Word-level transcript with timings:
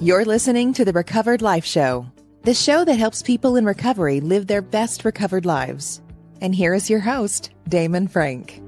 You're 0.00 0.24
listening 0.24 0.74
to 0.74 0.84
the 0.84 0.92
Recovered 0.92 1.42
Life 1.42 1.64
Show, 1.64 2.06
the 2.44 2.54
show 2.54 2.84
that 2.84 2.94
helps 2.94 3.20
people 3.20 3.56
in 3.56 3.64
recovery 3.64 4.20
live 4.20 4.46
their 4.46 4.62
best 4.62 5.04
recovered 5.04 5.44
lives. 5.44 6.00
And 6.40 6.54
here 6.54 6.72
is 6.72 6.88
your 6.88 7.00
host, 7.00 7.50
Damon 7.68 8.06
Frank. 8.06 8.62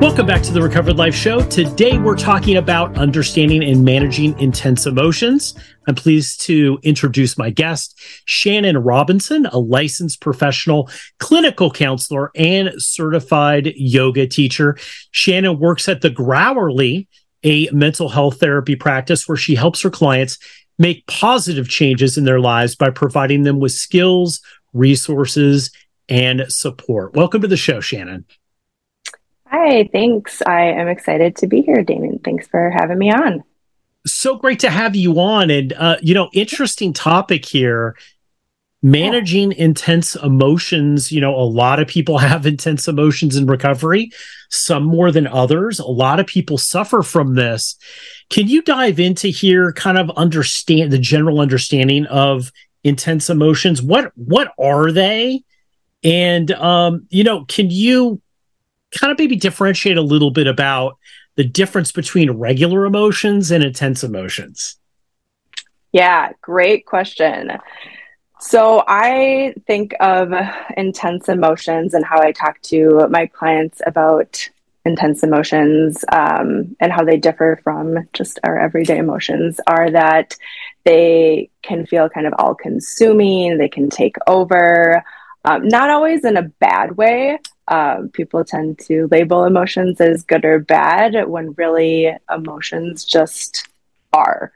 Welcome 0.00 0.26
back 0.26 0.42
to 0.44 0.52
the 0.52 0.62
Recovered 0.62 0.98
Life 0.98 1.16
Show. 1.16 1.42
Today 1.48 1.98
we're 1.98 2.16
talking 2.16 2.56
about 2.56 2.96
understanding 2.96 3.64
and 3.64 3.84
managing 3.84 4.38
intense 4.38 4.86
emotions. 4.86 5.56
I'm 5.88 5.96
pleased 5.96 6.40
to 6.42 6.78
introduce 6.84 7.36
my 7.36 7.50
guest, 7.50 8.00
Shannon 8.24 8.78
Robinson, 8.78 9.46
a 9.46 9.58
licensed 9.58 10.20
professional 10.20 10.88
clinical 11.18 11.72
counselor 11.72 12.30
and 12.36 12.70
certified 12.78 13.72
yoga 13.74 14.28
teacher. 14.28 14.76
Shannon 15.10 15.58
works 15.58 15.88
at 15.88 16.02
the 16.02 16.10
Growlery, 16.10 17.08
a 17.44 17.68
mental 17.72 18.08
health 18.08 18.40
therapy 18.40 18.76
practice 18.76 19.28
where 19.28 19.36
she 19.36 19.54
helps 19.54 19.82
her 19.82 19.90
clients 19.90 20.38
make 20.78 21.06
positive 21.06 21.68
changes 21.68 22.16
in 22.16 22.24
their 22.24 22.40
lives 22.40 22.74
by 22.74 22.90
providing 22.90 23.42
them 23.42 23.60
with 23.60 23.72
skills, 23.72 24.40
resources, 24.72 25.70
and 26.08 26.44
support. 26.48 27.14
Welcome 27.14 27.42
to 27.42 27.48
the 27.48 27.56
show, 27.56 27.80
Shannon. 27.80 28.24
Hi, 29.46 29.88
thanks. 29.92 30.42
I 30.46 30.62
am 30.62 30.88
excited 30.88 31.36
to 31.36 31.46
be 31.46 31.60
here, 31.62 31.82
Damon. 31.82 32.20
Thanks 32.24 32.48
for 32.48 32.70
having 32.70 32.98
me 32.98 33.12
on. 33.12 33.44
So 34.06 34.36
great 34.36 34.60
to 34.60 34.70
have 34.70 34.96
you 34.96 35.20
on. 35.20 35.50
And, 35.50 35.72
uh, 35.74 35.98
you 36.00 36.14
know, 36.14 36.30
interesting 36.32 36.92
topic 36.92 37.44
here 37.44 37.94
managing 38.82 39.52
intense 39.52 40.16
emotions. 40.16 41.12
You 41.12 41.20
know, 41.20 41.34
a 41.34 41.42
lot 41.44 41.80
of 41.80 41.88
people 41.88 42.18
have 42.18 42.46
intense 42.46 42.88
emotions 42.88 43.36
in 43.36 43.46
recovery, 43.46 44.10
some 44.50 44.84
more 44.84 45.10
than 45.10 45.26
others. 45.26 45.78
A 45.78 45.86
lot 45.86 46.20
of 46.20 46.26
people 46.26 46.58
suffer 46.58 47.02
from 47.02 47.34
this. 47.34 47.76
Can 48.30 48.48
you 48.48 48.62
dive 48.62 48.98
into 48.98 49.28
here, 49.28 49.72
kind 49.72 49.98
of 49.98 50.10
understand 50.10 50.90
the 50.90 50.98
general 50.98 51.40
understanding 51.40 52.06
of 52.06 52.50
intense 52.84 53.30
emotions? 53.30 53.80
What, 53.82 54.12
what 54.16 54.52
are 54.58 54.90
they? 54.90 55.44
And, 56.02 56.50
um, 56.52 57.06
you 57.10 57.22
know, 57.22 57.44
can 57.44 57.70
you 57.70 58.20
kind 58.98 59.12
of 59.12 59.18
maybe 59.18 59.36
differentiate 59.36 59.96
a 59.96 60.02
little 60.02 60.30
bit 60.30 60.46
about 60.46 60.98
the 61.36 61.44
difference 61.44 61.92
between 61.92 62.30
regular 62.30 62.84
emotions 62.84 63.50
and 63.50 63.62
intense 63.62 64.02
emotions? 64.02 64.76
Yeah, 65.92 66.32
great 66.40 66.86
question. 66.86 67.52
So 68.42 68.82
I 68.88 69.54
think 69.68 69.94
of 70.00 70.32
intense 70.76 71.28
emotions 71.28 71.94
and 71.94 72.04
how 72.04 72.20
I 72.20 72.32
talk 72.32 72.60
to 72.62 73.06
my 73.08 73.26
clients 73.26 73.80
about 73.86 74.48
intense 74.84 75.22
emotions 75.22 76.04
um, 76.10 76.76
and 76.80 76.90
how 76.90 77.04
they 77.04 77.18
differ 77.18 77.60
from 77.62 78.08
just 78.12 78.40
our 78.42 78.58
everyday 78.58 78.98
emotions 78.98 79.60
are 79.68 79.92
that 79.92 80.36
they 80.82 81.50
can 81.62 81.86
feel 81.86 82.08
kind 82.08 82.26
of 82.26 82.34
all 82.36 82.56
consuming, 82.56 83.58
they 83.58 83.68
can 83.68 83.88
take 83.88 84.16
over, 84.26 85.04
um, 85.44 85.68
not 85.68 85.88
always 85.90 86.24
in 86.24 86.36
a 86.36 86.42
bad 86.42 86.96
way, 86.96 87.38
um, 87.68 88.08
people 88.08 88.44
tend 88.44 88.80
to 88.80 89.06
label 89.12 89.44
emotions 89.44 90.00
as 90.00 90.24
good 90.24 90.44
or 90.44 90.58
bad 90.58 91.28
when 91.28 91.54
really 91.56 92.12
emotions 92.28 93.04
just 93.04 93.68
are. 94.12 94.52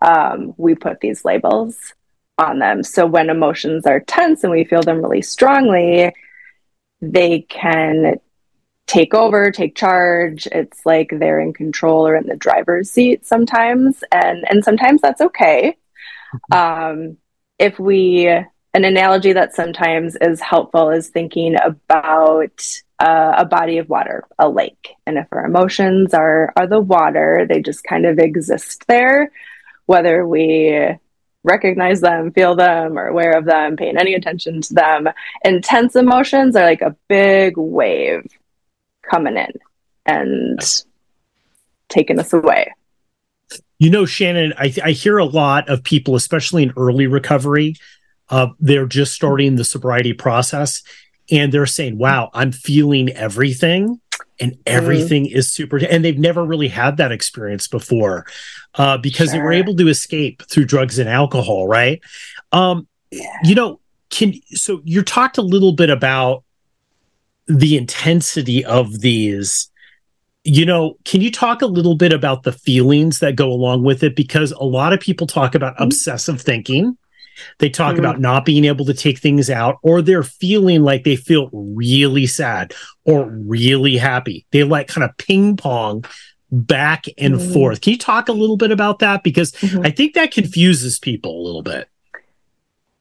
Um, 0.00 0.54
we 0.56 0.76
put 0.76 1.00
these 1.00 1.24
labels 1.24 1.94
on 2.38 2.58
them. 2.58 2.82
So 2.82 3.06
when 3.06 3.30
emotions 3.30 3.86
are 3.86 4.00
tense 4.00 4.42
and 4.42 4.52
we 4.52 4.64
feel 4.64 4.82
them 4.82 5.02
really 5.02 5.22
strongly, 5.22 6.14
they 7.00 7.42
can 7.42 8.18
take 8.86 9.14
over, 9.14 9.50
take 9.50 9.76
charge. 9.76 10.46
It's 10.48 10.84
like 10.84 11.10
they're 11.10 11.40
in 11.40 11.52
control 11.52 12.06
or 12.06 12.16
in 12.16 12.26
the 12.26 12.36
driver's 12.36 12.90
seat 12.90 13.26
sometimes, 13.26 14.02
and 14.12 14.44
and 14.48 14.64
sometimes 14.64 15.00
that's 15.00 15.20
okay. 15.20 15.76
Mm-hmm. 16.52 17.00
Um, 17.00 17.16
if 17.58 17.78
we 17.78 18.26
an 18.26 18.84
analogy 18.84 19.32
that 19.32 19.54
sometimes 19.54 20.16
is 20.20 20.40
helpful 20.40 20.90
is 20.90 21.08
thinking 21.08 21.56
about 21.62 22.60
uh, 22.98 23.34
a 23.36 23.44
body 23.44 23.78
of 23.78 23.88
water, 23.88 24.24
a 24.38 24.48
lake. 24.48 24.88
And 25.06 25.16
if 25.16 25.28
our 25.30 25.44
emotions 25.44 26.12
are 26.12 26.52
are 26.56 26.66
the 26.66 26.80
water, 26.80 27.46
they 27.48 27.62
just 27.62 27.84
kind 27.84 28.04
of 28.06 28.18
exist 28.18 28.84
there, 28.88 29.30
whether 29.86 30.26
we 30.26 30.98
recognize 31.44 32.00
them, 32.00 32.32
feel 32.32 32.56
them, 32.56 32.98
or 32.98 33.06
aware 33.06 33.36
of 33.36 33.44
them, 33.44 33.76
paying 33.76 33.96
any 33.96 34.14
attention 34.14 34.60
to 34.62 34.74
them. 34.74 35.08
Intense 35.44 35.94
emotions 35.94 36.56
are 36.56 36.64
like 36.64 36.80
a 36.80 36.96
big 37.08 37.56
wave 37.56 38.26
coming 39.08 39.36
in 39.36 39.52
and 40.06 40.58
taking 41.88 42.18
us 42.18 42.32
away. 42.32 42.72
You 43.78 43.90
know, 43.90 44.06
Shannon, 44.06 44.54
I, 44.58 44.74
I 44.82 44.92
hear 44.92 45.18
a 45.18 45.24
lot 45.24 45.68
of 45.68 45.84
people, 45.84 46.16
especially 46.16 46.62
in 46.62 46.72
early 46.76 47.06
recovery, 47.06 47.76
uh, 48.30 48.48
they're 48.58 48.86
just 48.86 49.12
starting 49.12 49.56
the 49.56 49.64
sobriety 49.64 50.14
process 50.14 50.82
and 51.30 51.52
they're 51.52 51.66
saying, 51.66 51.98
wow, 51.98 52.30
I'm 52.32 52.52
feeling 52.52 53.10
everything 53.10 54.00
and 54.40 54.52
mm. 54.52 54.58
everything 54.66 55.24
mm. 55.24 55.34
is 55.34 55.52
super. 55.52 55.78
And 55.78 56.04
they've 56.04 56.18
never 56.18 56.44
really 56.44 56.68
had 56.68 56.96
that 56.98 57.12
experience 57.12 57.68
before 57.68 58.26
uh, 58.74 58.98
because 58.98 59.30
sure. 59.30 59.38
they 59.38 59.42
were 59.42 59.52
able 59.52 59.76
to 59.76 59.88
escape 59.88 60.42
through 60.48 60.66
drugs 60.66 60.98
and 60.98 61.08
alcohol, 61.08 61.66
right? 61.66 62.00
Um, 62.52 62.86
yeah. 63.10 63.26
You 63.44 63.54
know, 63.54 63.80
can 64.10 64.34
so 64.48 64.80
you 64.84 65.02
talked 65.02 65.38
a 65.38 65.42
little 65.42 65.72
bit 65.72 65.90
about 65.90 66.44
the 67.46 67.76
intensity 67.76 68.64
of 68.64 69.00
these 69.00 69.70
you 70.44 70.66
know, 70.66 70.98
can 71.04 71.22
you 71.22 71.30
talk 71.30 71.62
a 71.62 71.66
little 71.66 71.94
bit 71.94 72.12
about 72.12 72.42
the 72.42 72.52
feelings 72.52 73.20
that 73.20 73.34
go 73.34 73.50
along 73.50 73.82
with 73.82 74.02
it? 74.02 74.14
Because 74.14 74.52
a 74.52 74.64
lot 74.64 74.92
of 74.92 75.00
people 75.00 75.26
talk 75.26 75.54
about 75.54 75.74
mm-hmm. 75.74 75.84
obsessive 75.84 76.40
thinking. 76.40 76.98
They 77.58 77.70
talk 77.70 77.92
mm-hmm. 77.92 78.00
about 78.00 78.20
not 78.20 78.44
being 78.44 78.64
able 78.64 78.84
to 78.86 78.94
take 78.94 79.18
things 79.18 79.50
out, 79.50 79.78
or 79.82 80.02
they're 80.02 80.22
feeling 80.22 80.82
like 80.82 81.04
they 81.04 81.16
feel 81.16 81.50
really 81.52 82.26
sad 82.26 82.74
or 83.04 83.28
really 83.28 83.96
happy. 83.96 84.46
They 84.50 84.64
like 84.64 84.88
kind 84.88 85.04
of 85.04 85.16
ping 85.16 85.56
pong 85.56 86.04
back 86.50 87.06
and 87.18 87.34
mm-hmm. 87.34 87.52
forth. 87.52 87.80
Can 87.80 87.92
you 87.92 87.98
talk 87.98 88.28
a 88.28 88.32
little 88.32 88.56
bit 88.56 88.70
about 88.70 89.00
that? 89.00 89.22
Because 89.22 89.52
mm-hmm. 89.52 89.84
I 89.84 89.90
think 89.90 90.14
that 90.14 90.30
confuses 90.30 90.98
people 90.98 91.40
a 91.40 91.44
little 91.44 91.62
bit. 91.62 91.88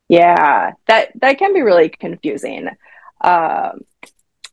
Yeah, 0.10 0.74
that 0.88 1.12
that 1.22 1.38
can 1.38 1.54
be 1.54 1.62
really 1.62 1.90
confusing. 1.90 2.70
Um, 3.22 3.82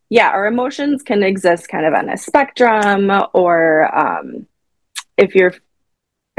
yeah, 0.08 0.30
our 0.30 0.46
emotions 0.46 1.02
can 1.02 1.22
exist 1.22 1.68
kind 1.68 1.86
of 1.86 1.94
on 1.94 2.08
a 2.08 2.16
spectrum, 2.16 3.10
or 3.32 3.94
um, 3.96 4.46
if 5.16 5.34
you're 5.34 5.54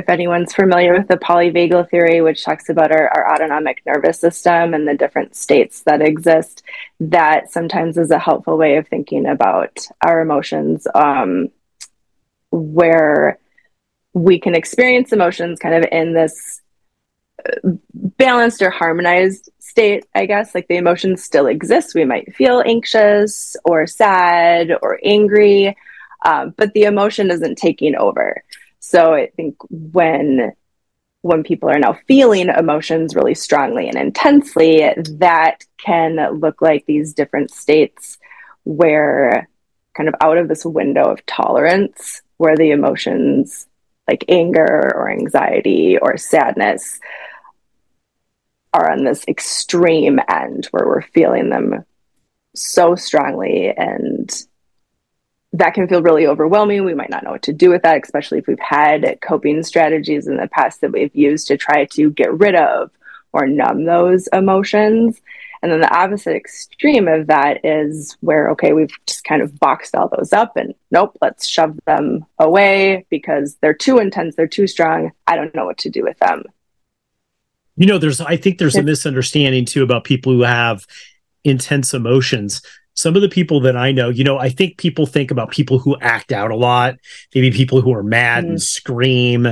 if 0.01 0.09
anyone's 0.09 0.53
familiar 0.53 0.97
with 0.97 1.07
the 1.07 1.17
polyvagal 1.17 1.89
theory, 1.89 2.21
which 2.21 2.43
talks 2.43 2.69
about 2.69 2.91
our, 2.91 3.07
our, 3.07 3.33
autonomic 3.33 3.83
nervous 3.85 4.19
system 4.19 4.73
and 4.73 4.87
the 4.87 4.95
different 4.95 5.35
states 5.35 5.83
that 5.83 6.01
exist, 6.01 6.63
that 6.99 7.51
sometimes 7.51 7.97
is 7.97 8.09
a 8.09 8.17
helpful 8.17 8.57
way 8.57 8.77
of 8.77 8.87
thinking 8.87 9.27
about 9.27 9.77
our 10.03 10.21
emotions, 10.21 10.87
um, 10.95 11.49
where 12.49 13.37
we 14.13 14.39
can 14.39 14.55
experience 14.55 15.13
emotions 15.13 15.59
kind 15.59 15.75
of 15.75 15.89
in 15.91 16.13
this 16.13 16.61
uh, 17.45 17.69
balanced 17.93 18.63
or 18.63 18.71
harmonized 18.71 19.49
state, 19.59 20.05
I 20.15 20.25
guess. 20.25 20.55
Like 20.55 20.67
the 20.67 20.77
emotions 20.77 21.23
still 21.23 21.45
exist. 21.45 21.93
We 21.93 22.05
might 22.05 22.35
feel 22.35 22.63
anxious 22.65 23.55
or 23.65 23.85
sad 23.85 24.71
or 24.81 24.99
angry, 25.05 25.77
um, 26.25 26.55
but 26.57 26.73
the 26.73 26.83
emotion 26.83 27.29
isn't 27.29 27.59
taking 27.59 27.95
over. 27.95 28.43
So 28.81 29.13
I 29.13 29.27
think 29.27 29.55
when 29.69 30.53
when 31.21 31.43
people 31.43 31.69
are 31.69 31.77
now 31.77 31.93
feeling 32.07 32.49
emotions 32.49 33.15
really 33.15 33.35
strongly 33.35 33.87
and 33.87 33.95
intensely, 33.95 34.91
that 35.19 35.63
can 35.77 36.39
look 36.39 36.63
like 36.63 36.83
these 36.87 37.13
different 37.13 37.51
states 37.51 38.17
where 38.63 39.47
kind 39.95 40.09
of 40.09 40.15
out 40.19 40.39
of 40.39 40.47
this 40.47 40.65
window 40.65 41.03
of 41.11 41.23
tolerance 41.27 42.23
where 42.37 42.57
the 42.57 42.71
emotions 42.71 43.67
like 44.07 44.25
anger 44.29 44.91
or 44.95 45.11
anxiety 45.11 45.95
or 45.99 46.17
sadness 46.17 46.99
are 48.73 48.91
on 48.91 49.03
this 49.03 49.23
extreme 49.27 50.19
end 50.27 50.65
where 50.71 50.87
we're 50.87 51.01
feeling 51.01 51.49
them 51.49 51.85
so 52.55 52.95
strongly 52.95 53.71
and 53.77 54.45
that 55.53 55.73
can 55.73 55.87
feel 55.87 56.01
really 56.01 56.27
overwhelming. 56.27 56.85
We 56.85 56.93
might 56.93 57.09
not 57.09 57.23
know 57.23 57.31
what 57.31 57.43
to 57.43 57.53
do 57.53 57.69
with 57.69 57.83
that, 57.83 58.01
especially 58.03 58.39
if 58.39 58.47
we've 58.47 58.59
had 58.59 59.19
coping 59.21 59.63
strategies 59.63 60.27
in 60.27 60.37
the 60.37 60.47
past 60.47 60.81
that 60.81 60.91
we've 60.91 61.15
used 61.15 61.47
to 61.47 61.57
try 61.57 61.85
to 61.85 62.09
get 62.11 62.33
rid 62.39 62.55
of 62.55 62.89
or 63.33 63.47
numb 63.47 63.85
those 63.85 64.27
emotions. 64.27 65.21
And 65.61 65.71
then 65.71 65.81
the 65.81 65.95
opposite 65.95 66.35
extreme 66.35 67.07
of 67.07 67.27
that 67.27 67.63
is 67.63 68.17
where, 68.21 68.49
okay, 68.51 68.73
we've 68.73 68.91
just 69.05 69.23
kind 69.23 69.41
of 69.41 69.59
boxed 69.59 69.95
all 69.95 70.09
those 70.09 70.33
up 70.33 70.57
and 70.57 70.73
nope, 70.89 71.15
let's 71.21 71.47
shove 71.47 71.77
them 71.85 72.25
away 72.39 73.05
because 73.09 73.57
they're 73.61 73.73
too 73.73 73.99
intense, 73.99 74.35
they're 74.35 74.47
too 74.47 74.67
strong. 74.67 75.11
I 75.27 75.35
don't 75.35 75.53
know 75.53 75.65
what 75.65 75.77
to 75.79 75.89
do 75.89 76.03
with 76.03 76.17
them. 76.19 76.43
You 77.75 77.85
know, 77.85 77.97
there's, 77.97 78.21
I 78.21 78.37
think 78.37 78.57
there's 78.57 78.75
a 78.75 78.83
misunderstanding 78.83 79.65
too 79.65 79.83
about 79.83 80.03
people 80.03 80.33
who 80.33 80.41
have 80.41 80.85
intense 81.43 81.93
emotions 81.93 82.61
some 82.93 83.15
of 83.15 83.21
the 83.21 83.29
people 83.29 83.61
that 83.61 83.77
I 83.77 83.91
know, 83.91 84.09
you 84.09 84.23
know, 84.23 84.37
I 84.37 84.49
think 84.49 84.77
people 84.77 85.05
think 85.05 85.31
about 85.31 85.51
people 85.51 85.79
who 85.79 85.97
act 86.01 86.31
out 86.31 86.51
a 86.51 86.55
lot, 86.55 86.95
maybe 87.33 87.51
people 87.51 87.81
who 87.81 87.93
are 87.93 88.03
mad 88.03 88.45
mm. 88.45 88.49
and 88.49 88.61
scream. 88.61 89.47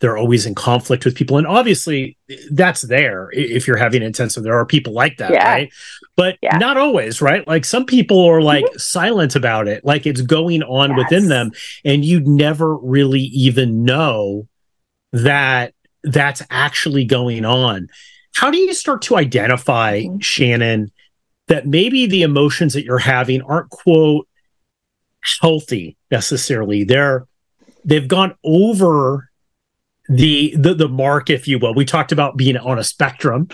they're 0.00 0.16
always 0.16 0.46
in 0.46 0.54
conflict 0.54 1.04
with 1.04 1.14
people 1.14 1.36
and 1.36 1.46
obviously 1.46 2.16
that's 2.50 2.82
there 2.82 3.28
if 3.32 3.66
you're 3.66 3.76
having 3.76 4.02
intensive 4.02 4.42
there 4.42 4.58
are 4.58 4.64
people 4.64 4.94
like 4.94 5.18
that 5.18 5.30
yeah. 5.30 5.46
right 5.46 5.72
but 6.16 6.38
yeah. 6.42 6.56
not 6.56 6.78
always 6.78 7.20
right 7.20 7.46
like 7.46 7.64
some 7.66 7.84
people 7.84 8.24
are 8.24 8.40
like 8.40 8.64
mm-hmm. 8.64 8.78
silent 8.78 9.36
about 9.36 9.68
it 9.68 9.84
like 9.84 10.06
it's 10.06 10.22
going 10.22 10.62
on 10.62 10.90
yes. 10.90 10.98
within 10.98 11.28
them 11.28 11.52
and 11.84 12.04
you'd 12.04 12.26
never 12.26 12.76
really 12.78 13.20
even 13.20 13.84
know 13.84 14.48
that 15.12 15.74
that's 16.02 16.42
actually 16.50 17.04
going 17.04 17.44
on 17.44 17.86
how 18.34 18.50
do 18.50 18.56
you 18.56 18.72
start 18.72 19.02
to 19.02 19.16
identify 19.16 20.00
mm-hmm. 20.00 20.18
shannon 20.18 20.90
that 21.50 21.66
maybe 21.66 22.06
the 22.06 22.22
emotions 22.22 22.72
that 22.72 22.84
you're 22.84 22.98
having 22.98 23.42
aren't 23.42 23.68
quote 23.68 24.26
healthy 25.42 25.98
necessarily 26.10 26.82
they're 26.82 27.26
they've 27.84 28.08
gone 28.08 28.34
over 28.42 29.30
the 30.10 30.54
the 30.56 30.74
the 30.74 30.88
mark, 30.88 31.30
if 31.30 31.46
you 31.46 31.58
will. 31.58 31.72
We 31.72 31.84
talked 31.84 32.12
about 32.12 32.36
being 32.36 32.56
on 32.56 32.78
a 32.78 32.84
spectrum. 32.84 33.48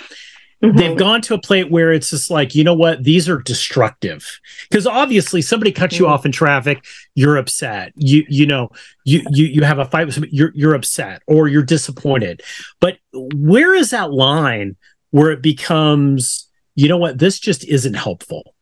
Mm-hmm. 0.62 0.78
They've 0.78 0.96
gone 0.96 1.20
to 1.22 1.34
a 1.34 1.38
plate 1.38 1.70
where 1.70 1.92
it's 1.92 2.08
just 2.08 2.30
like, 2.30 2.54
you 2.54 2.64
know 2.64 2.74
what, 2.74 3.04
these 3.04 3.28
are 3.28 3.42
destructive. 3.42 4.40
Because 4.70 4.86
obviously 4.86 5.42
somebody 5.42 5.70
cuts 5.70 5.96
mm-hmm. 5.96 6.04
you 6.04 6.08
off 6.08 6.24
in 6.24 6.32
traffic, 6.32 6.82
you're 7.14 7.36
upset. 7.36 7.92
You 7.94 8.24
you 8.28 8.46
know, 8.46 8.70
you 9.04 9.22
you 9.30 9.46
you 9.46 9.62
have 9.64 9.78
a 9.78 9.84
fight 9.84 10.06
with 10.06 10.14
somebody, 10.14 10.34
you're 10.34 10.52
you're 10.54 10.74
upset 10.74 11.22
or 11.26 11.46
you're 11.46 11.62
disappointed. 11.62 12.40
But 12.80 12.98
where 13.12 13.74
is 13.74 13.90
that 13.90 14.12
line 14.12 14.76
where 15.10 15.30
it 15.30 15.42
becomes, 15.42 16.48
you 16.76 16.88
know 16.88 16.98
what, 16.98 17.18
this 17.18 17.40
just 17.40 17.64
isn't 17.64 17.94
helpful? 17.94 18.54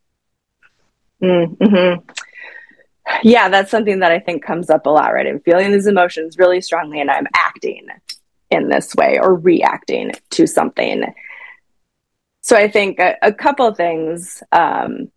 Mm-hmm 1.22 2.00
yeah, 3.22 3.49
that's 3.49 3.70
something 3.70 4.00
that 4.00 4.12
I 4.12 4.19
think 4.19 4.44
comes 4.44 4.70
up 4.70 4.87
a 4.87 4.90
lot, 4.90 5.12
right? 5.12 5.26
I'm 5.26 5.40
feeling 5.40 5.72
these 5.72 5.87
emotions 5.87 6.38
really 6.38 6.61
strongly 6.61 7.00
and 7.00 7.11
I'm 7.11 7.26
acting 7.37 7.87
in 8.50 8.69
this 8.69 8.94
way 8.94 9.19
or 9.20 9.34
reacting 9.34 10.12
to 10.31 10.46
something. 10.46 11.05
So 12.40 12.56
I 12.56 12.69
think 12.69 12.99
a, 12.99 13.16
a 13.22 13.32
couple 13.32 13.72
things 13.75 14.43
um, 14.52 15.10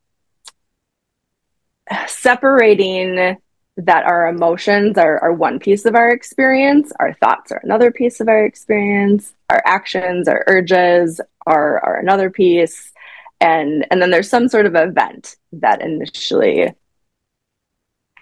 separating 2.07 3.37
that 3.77 4.05
our 4.05 4.27
emotions 4.27 4.97
are, 4.97 5.19
are 5.19 5.33
one 5.33 5.59
piece 5.59 5.85
of 5.85 5.95
our 5.95 6.09
experience, 6.09 6.91
our 6.99 7.13
thoughts 7.13 7.51
are 7.51 7.61
another 7.63 7.91
piece 7.91 8.19
of 8.19 8.27
our 8.27 8.43
experience, 8.43 9.33
our 9.49 9.61
actions, 9.65 10.27
our 10.27 10.43
urges 10.47 11.21
are, 11.45 11.79
are 11.83 11.97
another 11.97 12.29
piece. 12.31 12.91
And, 13.39 13.85
and 13.91 14.01
then 14.01 14.09
there's 14.09 14.29
some 14.29 14.47
sort 14.47 14.65
of 14.65 14.75
event 14.75 15.35
that 15.53 15.81
initially 15.81 16.73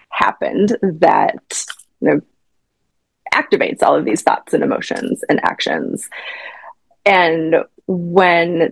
happened 0.09 0.77
that 0.81 1.65
you 2.01 2.09
know, 2.09 2.21
activates 3.33 3.81
all 3.81 3.95
of 3.95 4.03
these 4.03 4.21
thoughts 4.21 4.53
and 4.53 4.61
emotions 4.63 5.23
and 5.29 5.43
actions. 5.43 6.09
And 7.05 7.55
when 7.87 8.71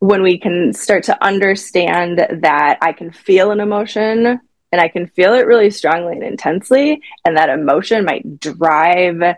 when 0.00 0.22
we 0.22 0.38
can 0.38 0.72
start 0.72 1.04
to 1.04 1.24
understand 1.24 2.26
that 2.30 2.78
I 2.80 2.92
can 2.94 3.12
feel 3.12 3.50
an 3.50 3.60
emotion 3.60 4.40
and 4.72 4.80
I 4.80 4.88
can 4.88 5.06
feel 5.06 5.34
it 5.34 5.46
really 5.46 5.70
strongly 5.70 6.14
and 6.14 6.22
intensely, 6.22 7.02
and 7.24 7.36
that 7.36 7.50
emotion 7.50 8.04
might 8.04 8.40
drive 8.40 9.36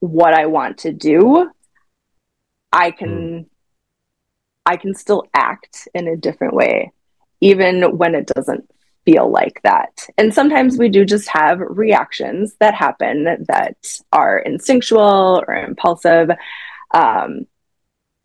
what 0.00 0.34
I 0.34 0.46
want 0.46 0.78
to 0.78 0.92
do, 0.92 1.50
I 2.72 2.90
can 2.90 3.08
mm. 3.08 3.46
I 4.66 4.76
can 4.76 4.94
still 4.94 5.24
act 5.34 5.88
in 5.94 6.08
a 6.08 6.16
different 6.16 6.54
way, 6.54 6.92
even 7.40 7.96
when 7.98 8.14
it 8.14 8.26
doesn't 8.26 8.70
feel 9.04 9.30
like 9.30 9.60
that. 9.62 10.08
And 10.16 10.32
sometimes 10.32 10.78
we 10.78 10.88
do 10.88 11.04
just 11.04 11.28
have 11.28 11.58
reactions 11.60 12.54
that 12.60 12.74
happen 12.74 13.24
that 13.48 13.76
are 14.12 14.38
instinctual 14.38 15.42
or 15.46 15.54
impulsive. 15.54 16.30
Um, 16.92 17.46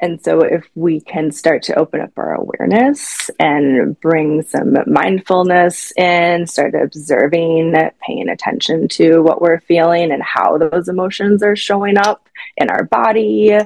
and 0.02 0.24
so, 0.24 0.42
if 0.42 0.66
we 0.76 1.02
can 1.02 1.30
start 1.32 1.64
to 1.64 1.78
open 1.78 2.00
up 2.00 2.12
our 2.16 2.34
awareness 2.36 3.30
and 3.38 4.00
bring 4.00 4.44
some 4.44 4.78
mindfulness 4.88 5.92
in, 5.98 6.48
start 6.48 6.74
observing, 6.74 7.76
paying 8.02 8.30
attention 8.30 8.88
to 8.90 9.20
what 9.22 9.42
we're 9.42 9.60
feeling 9.60 10.12
and 10.12 10.24
how 10.24 10.58
those 10.58 10.88
emotions 10.88 11.44
are 11.44 11.58
showing 11.58 11.98
up 11.98 12.30
in 12.56 12.70
our 12.70 12.86
body, 12.86 13.58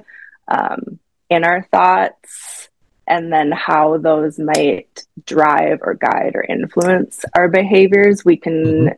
um, 0.47 0.99
in 1.29 1.43
our 1.43 1.67
thoughts, 1.71 2.69
and 3.05 3.31
then 3.31 3.51
how 3.51 3.99
those 3.99 4.39
might 4.39 5.05
drive 5.27 5.79
or 5.83 5.93
guide 5.93 6.31
or 6.33 6.41
influence 6.41 7.25
our 7.35 7.47
behaviors, 7.47 8.25
we 8.25 8.37
can 8.37 8.63
mm-hmm. 8.63 8.93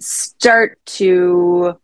start 0.00 0.84
to 0.86 1.78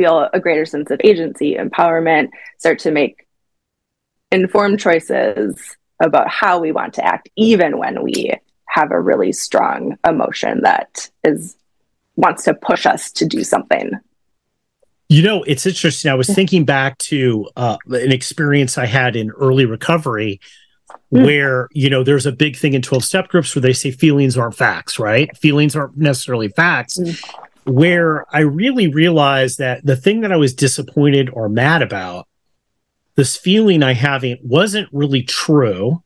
feel 0.00 0.30
a 0.32 0.40
greater 0.40 0.64
sense 0.64 0.90
of 0.90 0.98
agency, 1.04 1.56
empowerment, 1.56 2.30
start 2.56 2.78
to 2.78 2.90
make 2.90 3.26
informed 4.32 4.80
choices 4.80 5.76
about 6.02 6.26
how 6.26 6.58
we 6.58 6.72
want 6.72 6.94
to 6.94 7.04
act, 7.04 7.28
even 7.36 7.76
when 7.76 8.02
we 8.02 8.32
have 8.66 8.92
a 8.92 9.00
really 9.00 9.30
strong 9.30 9.98
emotion 10.06 10.62
that 10.62 11.10
is 11.22 11.54
wants 12.16 12.44
to 12.44 12.54
push 12.54 12.86
us 12.86 13.12
to 13.12 13.26
do 13.26 13.44
something. 13.44 13.90
You 15.10 15.22
know, 15.22 15.42
it's 15.42 15.66
interesting. 15.66 16.10
I 16.10 16.14
was 16.14 16.28
thinking 16.28 16.64
back 16.64 16.96
to 16.98 17.46
uh, 17.56 17.76
an 17.90 18.12
experience 18.12 18.78
I 18.78 18.86
had 18.86 19.16
in 19.16 19.30
early 19.32 19.66
recovery 19.66 20.40
mm. 21.12 21.24
where, 21.26 21.68
you 21.72 21.90
know, 21.90 22.04
there's 22.04 22.24
a 22.24 22.32
big 22.32 22.56
thing 22.56 22.72
in 22.72 22.80
12 22.80 23.04
step 23.04 23.28
groups 23.28 23.54
where 23.54 23.60
they 23.60 23.74
say 23.74 23.90
feelings 23.90 24.38
aren't 24.38 24.54
facts, 24.54 24.98
right? 24.98 25.36
Feelings 25.36 25.76
aren't 25.76 25.98
necessarily 25.98 26.48
facts. 26.48 26.98
Mm. 26.98 27.22
Where 27.64 28.26
I 28.34 28.40
really 28.40 28.88
realized 28.88 29.58
that 29.58 29.84
the 29.84 29.96
thing 29.96 30.22
that 30.22 30.32
I 30.32 30.36
was 30.36 30.54
disappointed 30.54 31.30
or 31.30 31.48
mad 31.48 31.82
about, 31.82 32.26
this 33.16 33.36
feeling 33.36 33.82
I 33.82 33.94
having 33.94 34.38
wasn't 34.42 34.88
really 34.92 35.22
true. 35.22 36.02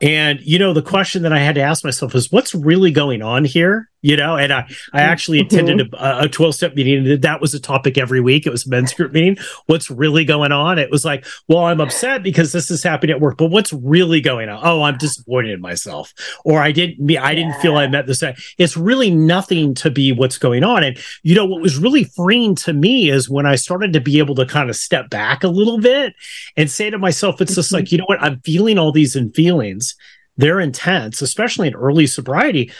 And, 0.00 0.40
you 0.42 0.58
know, 0.58 0.72
the 0.72 0.82
question 0.82 1.22
that 1.22 1.32
I 1.32 1.38
had 1.38 1.54
to 1.56 1.62
ask 1.62 1.84
myself 1.84 2.14
is 2.14 2.32
what's 2.32 2.54
really 2.54 2.90
going 2.90 3.22
on 3.22 3.44
here? 3.44 3.88
You 4.02 4.16
know 4.16 4.36
and 4.36 4.52
i 4.52 4.58
i 4.58 4.62
mm-hmm. 4.62 4.98
actually 4.98 5.40
attended 5.40 5.88
a 5.98 6.28
12 6.28 6.54
step 6.54 6.74
meeting 6.74 7.06
and 7.06 7.22
that 7.22 7.40
was 7.40 7.54
a 7.54 7.60
topic 7.60 7.96
every 7.96 8.20
week. 8.20 8.46
It 8.46 8.50
was 8.50 8.66
a 8.66 8.70
men's 8.70 8.92
group 8.92 9.12
meeting. 9.12 9.36
What's 9.66 9.90
really 9.90 10.24
going 10.24 10.52
on? 10.52 10.78
It 10.78 10.90
was 10.90 11.04
like 11.04 11.24
well 11.48 11.64
i'm 11.64 11.80
upset 11.80 12.22
because 12.22 12.52
this 12.52 12.70
is 12.70 12.82
happening 12.82 13.14
at 13.14 13.20
work 13.20 13.38
but 13.38 13.50
what's 13.50 13.72
really 13.72 14.20
going 14.20 14.48
on? 14.48 14.60
Oh 14.62 14.82
i'm 14.82 14.98
disappointed 14.98 15.52
in 15.52 15.60
myself 15.60 16.12
or 16.44 16.60
i 16.60 16.72
didn't 16.72 17.16
i 17.18 17.34
didn't 17.34 17.54
feel 17.60 17.76
i 17.76 17.86
met 17.86 18.06
this 18.06 18.22
it's 18.58 18.76
really 18.76 19.10
nothing 19.10 19.74
to 19.74 19.90
be 19.90 20.12
what's 20.12 20.38
going 20.38 20.64
on. 20.64 20.84
And 20.84 20.98
you 21.22 21.34
know 21.34 21.46
what 21.46 21.62
was 21.62 21.78
really 21.78 22.04
freeing 22.04 22.54
to 22.56 22.72
me 22.72 23.10
is 23.10 23.30
when 23.30 23.46
i 23.46 23.54
started 23.54 23.92
to 23.92 24.00
be 24.00 24.18
able 24.18 24.34
to 24.36 24.46
kind 24.46 24.68
of 24.68 24.76
step 24.76 25.10
back 25.10 25.44
a 25.44 25.48
little 25.48 25.78
bit 25.78 26.14
and 26.56 26.70
say 26.70 26.90
to 26.90 26.98
myself 26.98 27.40
it's 27.40 27.54
just 27.54 27.72
like 27.72 27.92
you 27.92 27.98
know 27.98 28.04
what? 28.06 28.22
I'm 28.22 28.40
feeling 28.40 28.78
all 28.78 28.92
these 28.92 29.16
in 29.16 29.30
feelings. 29.30 29.94
They're 30.36 30.60
intense, 30.60 31.20
especially 31.20 31.68
in 31.68 31.74
early 31.74 32.06
sobriety 32.06 32.72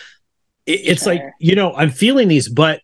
it's 0.67 1.03
sure. 1.03 1.15
like 1.15 1.23
you 1.41 1.55
know 1.55 1.75
i'm 1.75 1.91
feeling 1.91 2.29
these 2.29 2.49
but 2.49 2.81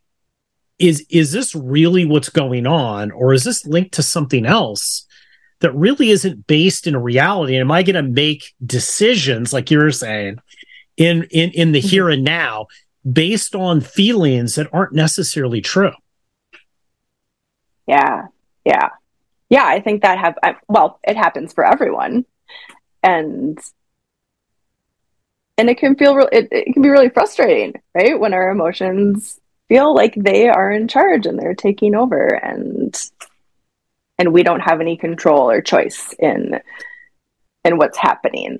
is 0.78 1.04
is 1.10 1.32
this 1.32 1.54
really 1.54 2.04
what's 2.04 2.28
going 2.28 2.66
on? 2.66 3.10
Or 3.10 3.32
is 3.32 3.44
this 3.44 3.66
linked 3.66 3.94
to 3.94 4.02
something 4.02 4.46
else 4.46 5.06
that 5.60 5.74
really 5.74 6.10
isn't 6.10 6.46
based 6.46 6.86
in 6.86 6.96
reality? 6.96 7.54
And 7.54 7.62
am 7.62 7.70
i 7.70 7.82
going 7.82 7.96
to 7.96 8.02
make 8.02 8.54
decisions 8.64 9.52
like 9.52 9.70
you 9.70 9.78
were 9.78 9.90
saying 9.90 10.38
in 10.96 11.24
in 11.30 11.50
in 11.50 11.72
the 11.72 11.80
mm-hmm. 11.80 11.88
here 11.88 12.08
and 12.08 12.24
now 12.24 12.66
based 13.10 13.54
on 13.54 13.80
feelings 13.80 14.54
that 14.54 14.68
aren't 14.72 14.92
necessarily 14.92 15.60
true? 15.60 15.92
Yeah. 17.86 18.26
Yeah. 18.64 18.90
Yeah 19.48 19.66
i 19.66 19.80
think 19.80 20.02
that 20.02 20.18
have 20.18 20.36
well 20.68 21.00
it 21.02 21.16
happens 21.16 21.52
for 21.52 21.64
everyone. 21.64 22.24
And 23.02 23.58
and 25.58 25.68
it 25.68 25.76
can 25.76 25.96
feel 25.96 26.14
re- 26.14 26.28
it, 26.32 26.48
it 26.50 26.72
can 26.72 26.82
be 26.82 26.88
really 26.88 27.10
frustrating 27.10 27.74
right 27.94 28.18
when 28.18 28.32
our 28.32 28.50
emotions 28.50 29.38
feel 29.68 29.94
like 29.94 30.14
they 30.16 30.48
are 30.48 30.70
in 30.70 30.88
charge 30.88 31.26
and 31.26 31.38
they're 31.38 31.54
taking 31.54 31.94
over 31.94 32.26
and 32.26 33.10
and 34.18 34.32
we 34.32 34.42
don't 34.42 34.60
have 34.60 34.80
any 34.80 34.96
control 34.96 35.50
or 35.50 35.60
choice 35.60 36.14
in 36.18 36.58
in 37.64 37.76
what's 37.76 37.98
happening 37.98 38.58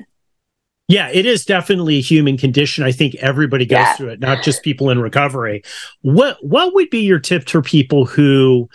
yeah, 0.90 1.10
it 1.12 1.26
is 1.26 1.44
definitely 1.44 1.98
a 1.98 2.00
human 2.00 2.38
condition. 2.38 2.82
I 2.82 2.92
think 2.92 3.14
everybody 3.16 3.66
goes 3.66 3.76
yeah. 3.76 3.92
through 3.92 4.08
it, 4.08 4.20
not 4.20 4.42
just 4.42 4.62
people 4.62 4.88
in 4.88 4.98
recovery. 4.98 5.62
What 6.00 6.38
what 6.42 6.72
would 6.72 6.88
be 6.88 7.00
your 7.00 7.18
tip 7.18 7.46
for 7.46 7.60
people 7.60 8.06
who 8.06 8.70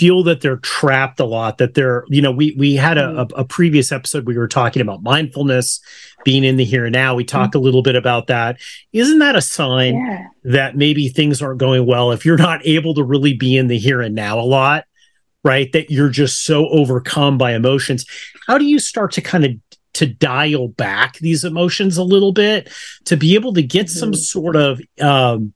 feel 0.00 0.22
that 0.22 0.40
they're 0.40 0.56
trapped 0.56 1.20
a 1.20 1.26
lot 1.26 1.58
that 1.58 1.74
they're 1.74 2.04
you 2.08 2.22
know 2.22 2.30
we 2.30 2.56
we 2.58 2.74
had 2.74 2.96
a, 2.96 3.02
mm. 3.02 3.30
a, 3.32 3.40
a, 3.40 3.44
previous 3.44 3.92
episode 3.92 4.26
we 4.26 4.38
were 4.38 4.48
talking 4.48 4.80
about 4.80 5.02
mindfulness 5.02 5.78
being 6.24 6.42
in 6.42 6.56
the 6.56 6.64
here 6.64 6.86
and 6.86 6.94
now 6.94 7.14
we 7.14 7.22
talked 7.22 7.52
mm. 7.52 7.58
a 7.58 7.62
little 7.62 7.82
bit 7.82 7.94
about 7.94 8.26
that 8.26 8.58
isn't 8.94 9.18
that 9.18 9.36
a 9.36 9.42
sign 9.42 9.96
yeah. 9.96 10.26
that 10.42 10.74
maybe 10.74 11.10
things 11.10 11.42
aren't 11.42 11.60
going 11.60 11.84
well 11.84 12.12
if 12.12 12.24
you're 12.24 12.38
not 12.38 12.64
able 12.66 12.94
to 12.94 13.04
really 13.04 13.34
be 13.34 13.58
in 13.58 13.66
the 13.66 13.76
here 13.76 14.00
and 14.00 14.14
now 14.14 14.40
a 14.40 14.40
lot 14.40 14.86
right 15.44 15.70
that 15.72 15.90
you're 15.90 16.08
just 16.08 16.44
so 16.44 16.66
overcome 16.70 17.36
by 17.36 17.52
emotions 17.52 18.06
how 18.46 18.56
do 18.56 18.64
you 18.64 18.78
start 18.78 19.12
to 19.12 19.20
kind 19.20 19.44
of 19.44 19.52
to 19.92 20.06
dial 20.06 20.68
back 20.68 21.18
these 21.18 21.44
emotions 21.44 21.98
a 21.98 22.02
little 22.02 22.32
bit 22.32 22.72
to 23.04 23.18
be 23.18 23.34
able 23.34 23.52
to 23.52 23.62
get 23.62 23.84
mm-hmm. 23.84 23.98
some 23.98 24.14
sort 24.14 24.56
of 24.56 24.80
um 24.98 25.52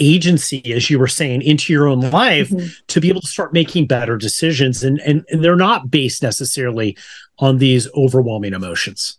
agency, 0.00 0.72
as 0.72 0.90
you 0.90 0.98
were 0.98 1.08
saying, 1.08 1.42
into 1.42 1.72
your 1.72 1.86
own 1.86 2.00
life 2.10 2.48
mm-hmm. 2.48 2.66
to 2.88 3.00
be 3.00 3.08
able 3.08 3.20
to 3.20 3.26
start 3.26 3.52
making 3.52 3.86
better 3.86 4.16
decisions. 4.16 4.82
And, 4.82 5.00
and, 5.00 5.24
and 5.30 5.44
they're 5.44 5.56
not 5.56 5.90
based 5.90 6.22
necessarily 6.22 6.96
on 7.38 7.58
these 7.58 7.88
overwhelming 7.94 8.54
emotions. 8.54 9.18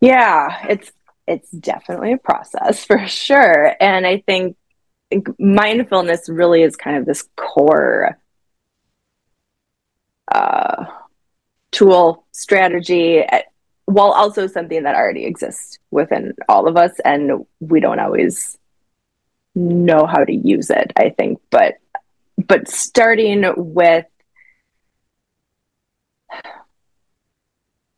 Yeah, 0.00 0.66
it's 0.68 0.90
it's 1.26 1.50
definitely 1.50 2.12
a 2.12 2.18
process 2.18 2.84
for 2.86 3.06
sure. 3.06 3.74
And 3.80 4.06
I 4.06 4.18
think, 4.26 4.56
think 5.10 5.28
mindfulness 5.38 6.28
really 6.28 6.62
is 6.62 6.76
kind 6.76 6.96
of 6.96 7.06
this 7.06 7.28
core 7.36 8.18
uh, 10.30 10.84
tool 11.70 12.24
strategy 12.32 13.18
eh, 13.18 13.42
while 13.86 14.12
also 14.12 14.46
something 14.46 14.84
that 14.84 14.94
already 14.94 15.24
exists 15.24 15.78
within 15.90 16.32
all 16.48 16.66
of 16.66 16.76
us 16.76 16.92
and 17.04 17.44
we 17.60 17.80
don't 17.80 17.98
always 17.98 18.58
know 19.54 20.06
how 20.06 20.24
to 20.24 20.34
use 20.34 20.70
it 20.70 20.92
i 20.96 21.10
think 21.10 21.40
but 21.50 21.74
but 22.46 22.68
starting 22.68 23.44
with 23.56 24.06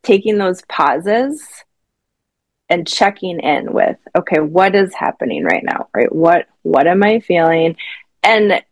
taking 0.03 0.39
those 0.39 0.63
pauses 0.69 1.65
and 2.69 2.87
checking 2.87 3.41
in 3.41 3.73
with 3.73 3.97
okay 4.17 4.41
what 4.41 4.75
is 4.75 4.95
happening 4.95 5.45
right 5.45 5.65
now 5.65 5.89
right? 5.95 6.15
What 6.15 6.47
what 6.63 6.87
am 6.87 7.03
i 7.03 7.21
feeling? 7.21 7.77
And 8.23 8.63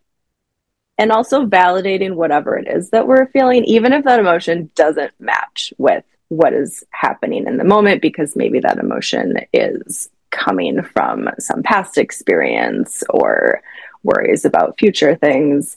and 0.99 1.13
also 1.13 1.47
validating 1.47 2.15
whatever 2.15 2.57
it 2.57 2.69
is 2.69 2.91
that 2.91 3.07
we're 3.07 3.27
feeling 3.27 3.65
even 3.65 3.93
if 3.93 4.05
that 4.05 4.21
emotion 4.21 4.71
doesn't 4.75 5.13
match 5.19 5.73
with 5.79 6.05
what 6.29 6.53
is 6.53 6.85
happening 6.91 7.47
in 7.47 7.59
the 7.59 7.65
moment 7.65 8.01
because 8.01 8.37
maybe 8.37 8.61
that 8.61 8.79
emotion 8.79 9.35
is 9.53 10.09
coming 10.33 10.83
from 10.83 11.29
some 11.39 11.63
past 11.63 11.97
experience 11.97 13.05
or 13.11 13.63
worries 14.03 14.45
about 14.45 14.79
future 14.79 15.15
things. 15.15 15.77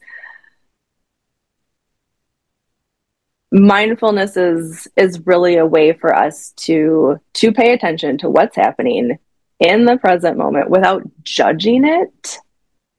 Mindfulness 3.52 4.36
is 4.36 4.88
is 4.98 5.26
really 5.26 5.58
a 5.58 5.66
way 5.66 5.94
for 5.94 6.16
us 6.16 6.52
to 6.58 7.20
to 7.34 7.52
pay 7.52 7.74
attention 7.74 8.18
to 8.18 8.30
what's 8.30 8.56
happening 8.56 9.20
in 9.60 9.86
the 9.86 9.98
present 9.98 10.38
moment 10.38 10.70
without 10.70 11.04
judging 11.24 11.86
it 11.86 12.40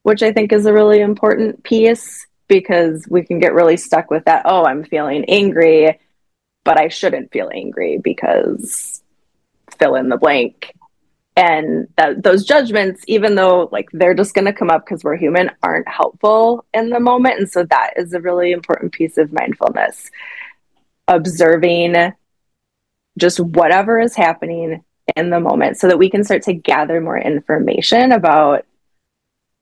which 0.06 0.22
i 0.22 0.32
think 0.32 0.52
is 0.52 0.66
a 0.66 0.72
really 0.72 1.00
important 1.00 1.62
piece 1.64 2.26
because 2.48 3.06
we 3.10 3.24
can 3.24 3.40
get 3.40 3.54
really 3.54 3.76
stuck 3.76 4.08
with 4.08 4.24
that 4.24 4.42
oh 4.44 4.64
i'm 4.64 4.84
feeling 4.84 5.24
angry 5.26 5.98
but 6.64 6.78
i 6.78 6.88
shouldn't 6.88 7.32
feel 7.32 7.50
angry 7.52 7.98
because 7.98 9.02
fill 9.78 9.96
in 9.96 10.08
the 10.08 10.16
blank 10.16 10.75
and 11.36 11.86
that, 11.96 12.22
those 12.22 12.44
judgments 12.44 13.02
even 13.06 13.34
though 13.34 13.68
like 13.70 13.88
they're 13.92 14.14
just 14.14 14.34
going 14.34 14.46
to 14.46 14.52
come 14.52 14.70
up 14.70 14.84
because 14.84 15.04
we're 15.04 15.16
human 15.16 15.50
aren't 15.62 15.88
helpful 15.88 16.64
in 16.72 16.90
the 16.90 17.00
moment 17.00 17.38
and 17.38 17.50
so 17.50 17.62
that 17.64 17.92
is 17.96 18.12
a 18.14 18.20
really 18.20 18.52
important 18.52 18.92
piece 18.92 19.18
of 19.18 19.32
mindfulness 19.32 20.10
observing 21.08 22.12
just 23.18 23.38
whatever 23.40 24.00
is 24.00 24.14
happening 24.14 24.82
in 25.14 25.30
the 25.30 25.40
moment 25.40 25.76
so 25.76 25.88
that 25.88 25.98
we 25.98 26.10
can 26.10 26.24
start 26.24 26.42
to 26.42 26.52
gather 26.52 27.00
more 27.00 27.18
information 27.18 28.12
about 28.12 28.66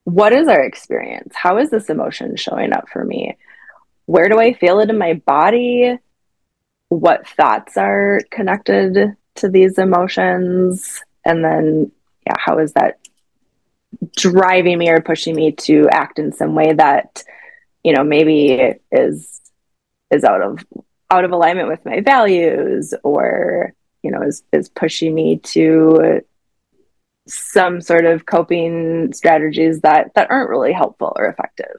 what 0.04 0.33
is 0.33 0.49
our 0.49 0.62
experience? 0.62 1.35
How 1.35 1.59
is 1.59 1.71
this 1.71 1.88
emotion 1.88 2.37
showing 2.37 2.73
up 2.73 2.88
for 2.88 3.04
me? 3.04 3.37
Where 4.07 4.28
do 4.28 4.38
I 4.38 4.52
feel 4.52 4.81
it 4.81 4.90
in 4.90 4.99
my 4.99 5.14
body? 5.14 5.99
What 6.88 7.26
thoughts 7.26 7.76
are 7.76 8.21
connected 8.31 9.16
to 9.37 9.49
these 9.49 9.78
emotions? 9.78 11.02
And 11.25 11.45
then, 11.45 11.93
yeah, 12.26 12.37
how 12.38 12.59
is 12.59 12.73
that 12.75 12.99
driving 14.16 14.78
me 14.78 14.90
or 14.90 15.00
pushing 15.00 15.35
me 15.35 15.52
to 15.52 15.88
act 15.90 16.19
in 16.19 16.33
some 16.33 16.54
way 16.54 16.73
that, 16.73 17.23
you 17.83 17.93
know, 17.93 18.04
maybe 18.04 18.75
is 18.90 19.40
is 20.11 20.25
out 20.25 20.43
of 20.43 20.64
out 21.11 21.25
of 21.25 21.33
alignment 21.33 21.69
with 21.69 21.85
my 21.85 22.00
values 22.00 22.95
or 23.02 23.73
you 24.02 24.11
know 24.11 24.23
is 24.23 24.43
is 24.52 24.69
pushing 24.69 25.14
me 25.14 25.38
to 25.38 26.21
some 27.26 27.81
sort 27.81 28.04
of 28.04 28.26
coping 28.26 29.12
strategies 29.12 29.81
that 29.81 30.12
that 30.14 30.31
aren't 30.31 30.50
really 30.50 30.73
helpful 30.73 31.12
or 31.16 31.26
effective. 31.26 31.76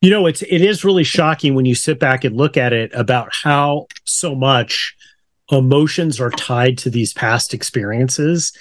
You 0.00 0.10
know 0.10 0.26
it's 0.26 0.42
it 0.42 0.60
is 0.60 0.84
really 0.84 1.04
shocking 1.04 1.54
when 1.54 1.64
you 1.64 1.74
sit 1.74 1.98
back 1.98 2.24
and 2.24 2.36
look 2.36 2.56
at 2.56 2.72
it 2.72 2.92
about 2.94 3.28
how 3.32 3.86
so 4.04 4.34
much 4.34 4.96
emotions 5.50 6.20
are 6.20 6.30
tied 6.30 6.78
to 6.78 6.90
these 6.90 7.12
past 7.12 7.52
experiences 7.52 8.52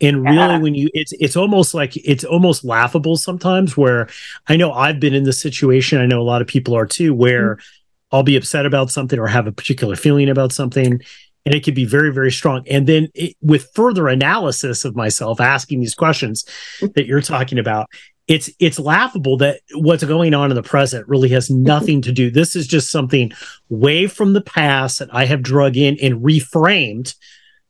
and 0.00 0.24
really 0.24 0.36
yeah. 0.36 0.58
when 0.58 0.74
you 0.74 0.88
it's 0.92 1.12
it's 1.20 1.36
almost 1.36 1.74
like 1.74 1.96
it's 1.96 2.24
almost 2.24 2.64
laughable 2.64 3.16
sometimes 3.16 3.76
where 3.76 4.08
i 4.48 4.56
know 4.56 4.72
i've 4.72 4.98
been 4.98 5.14
in 5.14 5.22
this 5.22 5.40
situation 5.40 6.00
i 6.00 6.06
know 6.06 6.20
a 6.20 6.22
lot 6.22 6.42
of 6.42 6.48
people 6.48 6.76
are 6.76 6.86
too 6.86 7.14
where 7.14 7.54
mm-hmm 7.54 7.64
I'll 8.14 8.22
be 8.22 8.36
upset 8.36 8.64
about 8.64 8.92
something 8.92 9.18
or 9.18 9.26
have 9.26 9.48
a 9.48 9.52
particular 9.52 9.96
feeling 9.96 10.28
about 10.28 10.52
something. 10.52 11.00
And 11.46 11.54
it 11.54 11.64
can 11.64 11.74
be 11.74 11.84
very, 11.84 12.12
very 12.12 12.30
strong. 12.30 12.62
And 12.68 12.86
then 12.86 13.08
it, 13.12 13.36
with 13.42 13.68
further 13.74 14.06
analysis 14.06 14.84
of 14.84 14.94
myself, 14.94 15.40
asking 15.40 15.80
these 15.80 15.96
questions 15.96 16.44
that 16.94 17.06
you're 17.06 17.20
talking 17.20 17.58
about, 17.58 17.90
it's 18.26 18.50
it's 18.58 18.78
laughable 18.78 19.36
that 19.38 19.60
what's 19.74 20.04
going 20.04 20.34
on 20.34 20.50
in 20.50 20.54
the 20.54 20.62
present 20.62 21.06
really 21.08 21.28
has 21.30 21.50
nothing 21.50 22.00
to 22.02 22.12
do. 22.12 22.30
This 22.30 22.56
is 22.56 22.66
just 22.66 22.90
something 22.90 23.32
way 23.68 24.06
from 24.06 24.32
the 24.32 24.40
past 24.40 24.98
that 24.98 25.14
I 25.14 25.26
have 25.26 25.42
drug 25.42 25.76
in 25.76 25.98
and 26.00 26.22
reframed 26.22 27.14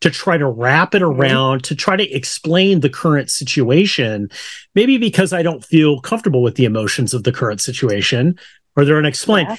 to 0.00 0.11
try 0.11 0.37
to 0.37 0.46
wrap 0.46 0.94
it 0.94 1.02
mm-hmm. 1.02 1.20
around 1.20 1.58
mm-hmm. 1.58 1.68
to 1.68 1.75
try 1.75 1.96
to 1.96 2.11
explain 2.11 2.80
the 2.80 2.90
current 2.90 3.30
situation 3.30 4.28
maybe 4.75 4.99
because 4.99 5.32
i 5.32 5.42
don't 5.42 5.64
feel 5.64 5.99
comfortable 6.00 6.42
with 6.42 6.56
the 6.56 6.66
emotions 6.66 7.14
of 7.14 7.23
the 7.23 7.32
current 7.32 7.61
situation 7.61 8.38
or 8.76 8.84
they're 8.84 8.99
unexplained 8.99 9.49
yeah 9.49 9.56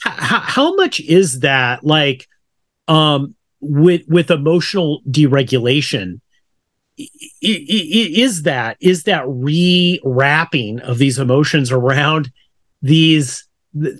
how, 0.00 0.40
how 0.40 0.74
much 0.74 1.00
is 1.00 1.40
that 1.40 1.84
like 1.84 2.28
um 2.86 3.34
with 3.60 4.02
with 4.08 4.30
emotional 4.30 5.02
deregulation 5.08 6.20
is 7.40 8.42
that 8.42 8.76
is 8.80 9.04
that 9.04 9.24
rewrapping 9.24 10.80
of 10.80 10.98
these 10.98 11.18
emotions 11.18 11.70
around 11.70 12.30
these 12.82 13.44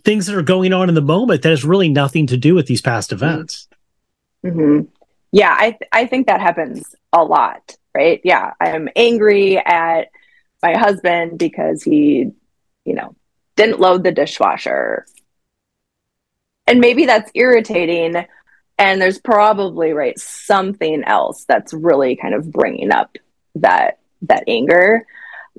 things 0.05 0.27
that 0.27 0.37
are 0.37 0.43
going 0.43 0.73
on 0.73 0.89
in 0.89 0.95
the 0.95 1.01
moment 1.01 1.43
that 1.43 1.51
has 1.51 1.65
really 1.65 1.89
nothing 1.89 2.27
to 2.27 2.37
do 2.37 2.55
with 2.55 2.67
these 2.67 2.81
past 2.81 3.11
mm-hmm. 3.11 3.25
events 3.25 3.69
mm-hmm. 4.45 4.87
yeah 5.33 5.55
i 5.59 5.71
th- 5.71 5.89
i 5.93 6.07
think 6.07 6.27
that 6.27 6.41
happens 6.41 6.95
a 7.13 7.23
lot 7.23 7.77
right 7.95 8.21
yeah 8.25 8.53
i'm 8.61 8.89
angry 8.97 9.59
at 9.59 10.09
my 10.63 10.77
husband 10.77 11.39
because 11.39 11.83
he 11.83 12.31
you 12.85 12.95
know 12.95 13.15
didn't 13.57 13.81
load 13.81 14.03
the 14.03 14.13
dishwasher 14.13 15.07
and 16.67 16.81
maybe 16.81 17.07
that's 17.07 17.31
irritating 17.35 18.27
and 18.79 19.01
there's 19.01 19.19
probably 19.19 19.93
right 19.93 20.19
something 20.19 21.03
else 21.05 21.45
that's 21.45 21.73
really 21.75 22.17
kind 22.17 22.35
of 22.35 22.51
bringing 22.51 22.93
up 22.93 23.17
that 23.57 23.99
that 24.23 24.45
anger 24.47 25.05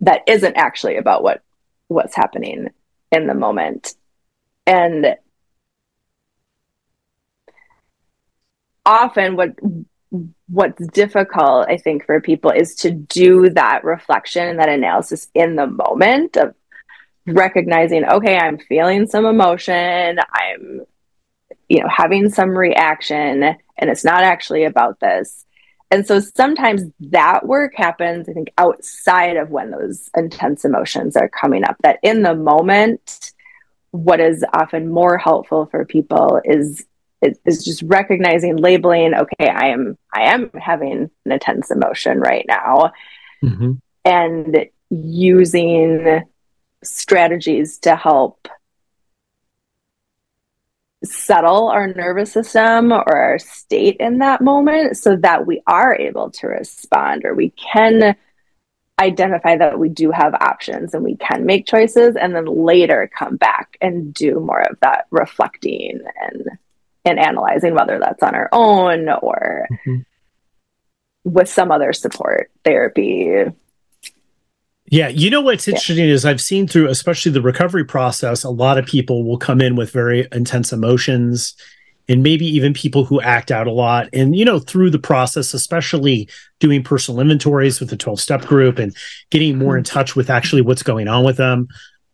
that 0.01 0.21
isn't 0.27 0.55
actually 0.55 0.97
about 0.97 1.23
what 1.23 1.43
what's 1.87 2.15
happening 2.15 2.69
in 3.11 3.27
the 3.27 3.33
moment. 3.33 3.95
And 4.65 5.15
often 8.85 9.35
what 9.35 9.51
what's 10.47 10.87
difficult 10.87 11.67
i 11.69 11.77
think 11.77 12.03
for 12.05 12.19
people 12.19 12.49
is 12.49 12.73
to 12.73 12.89
do 12.89 13.49
that 13.51 13.83
reflection 13.83 14.47
and 14.47 14.59
that 14.59 14.67
analysis 14.69 15.29
in 15.35 15.55
the 15.55 15.67
moment 15.67 16.35
of 16.35 16.55
recognizing 17.27 18.03
okay 18.05 18.35
i'm 18.35 18.57
feeling 18.57 19.05
some 19.05 19.25
emotion 19.25 20.17
i'm 20.31 20.81
you 21.69 21.79
know 21.79 21.87
having 21.87 22.29
some 22.29 22.49
reaction 22.49 23.43
and 23.43 23.89
it's 23.89 24.03
not 24.03 24.23
actually 24.23 24.63
about 24.65 24.99
this 24.99 25.45
and 25.91 26.05
so 26.05 26.19
sometimes 26.19 26.83
that 26.99 27.45
work 27.45 27.73
happens 27.75 28.27
i 28.27 28.33
think 28.33 28.51
outside 28.57 29.37
of 29.37 29.49
when 29.49 29.71
those 29.71 30.09
intense 30.17 30.65
emotions 30.65 31.15
are 31.15 31.29
coming 31.29 31.63
up 31.63 31.77
that 31.83 31.99
in 32.03 32.23
the 32.23 32.35
moment 32.35 33.31
what 33.91 34.19
is 34.19 34.43
often 34.53 34.91
more 34.91 35.17
helpful 35.17 35.67
for 35.67 35.85
people 35.85 36.41
is 36.43 36.85
is, 37.21 37.65
just 37.65 37.81
recognizing 37.83 38.55
labeling 38.57 39.13
okay 39.13 39.49
i 39.49 39.67
am 39.67 39.97
i 40.13 40.23
am 40.23 40.49
having 40.53 41.09
an 41.25 41.31
intense 41.31 41.69
emotion 41.69 42.19
right 42.19 42.45
now 42.47 42.91
mm-hmm. 43.43 43.73
and 44.05 44.65
using 44.89 46.23
strategies 46.83 47.77
to 47.79 47.95
help 47.95 48.47
settle 51.03 51.69
our 51.69 51.87
nervous 51.87 52.31
system 52.31 52.91
or 52.91 53.15
our 53.15 53.39
state 53.39 53.97
in 53.99 54.17
that 54.17 54.41
moment 54.41 54.97
so 54.97 55.15
that 55.15 55.47
we 55.47 55.61
are 55.65 55.95
able 55.95 56.29
to 56.29 56.47
respond 56.47 57.23
or 57.23 57.33
we 57.33 57.51
can 57.51 58.15
identify 58.99 59.55
that 59.55 59.79
we 59.79 59.87
do 59.87 60.11
have 60.11 60.33
options 60.33 60.93
and 60.93 61.03
we 61.03 61.15
can 61.15 61.45
make 61.45 61.65
choices 61.65 62.17
and 62.17 62.35
then 62.35 62.45
later 62.45 63.09
come 63.17 63.37
back 63.37 63.77
and 63.79 64.13
do 64.13 64.41
more 64.41 64.61
of 64.61 64.77
that 64.81 65.05
reflecting 65.09 66.01
and 66.21 66.49
and 67.05 67.17
analyzing 67.17 67.73
whether 67.73 67.97
that's 67.97 68.21
on 68.21 68.35
our 68.35 68.49
own 68.51 69.07
or 69.21 69.67
mm-hmm. 69.71 69.99
with 71.23 71.47
some 71.47 71.71
other 71.71 71.93
support 71.93 72.51
therapy 72.65 73.45
Yeah, 74.91 75.07
you 75.07 75.29
know 75.29 75.41
what's 75.41 75.67
interesting 75.67 76.05
yeah. 76.05 76.13
is 76.13 76.25
I've 76.25 76.41
seen 76.41 76.67
through, 76.67 76.87
especially 76.87 77.31
the 77.31 77.41
recovery 77.41 77.85
process, 77.85 78.43
a 78.43 78.49
lot 78.49 78.77
of 78.79 78.85
people 78.85 79.23
will 79.23 79.37
come 79.37 79.61
in 79.61 79.75
with 79.75 79.91
very 79.91 80.27
intense 80.31 80.73
emotions 80.73 81.55
and 82.07 82.23
maybe 82.23 82.45
even 82.45 82.73
people 82.73 83.05
who 83.05 83.21
act 83.21 83.51
out 83.51 83.67
a 83.67 83.71
lot. 83.71 84.09
And, 84.13 84.35
you 84.35 84.43
know, 84.43 84.57
through 84.57 84.89
the 84.89 84.97
process, 84.97 85.53
especially 85.53 86.27
doing 86.59 86.83
personal 86.83 87.21
inventories 87.21 87.79
with 87.79 87.91
the 87.91 87.97
12 87.97 88.19
step 88.19 88.41
group 88.41 88.79
and 88.79 88.95
getting 89.29 89.59
more 89.59 89.77
in 89.77 89.83
touch 89.83 90.15
with 90.15 90.27
actually 90.27 90.63
what's 90.63 90.81
going 90.81 91.07
on 91.07 91.23
with 91.23 91.37
them, 91.37 91.67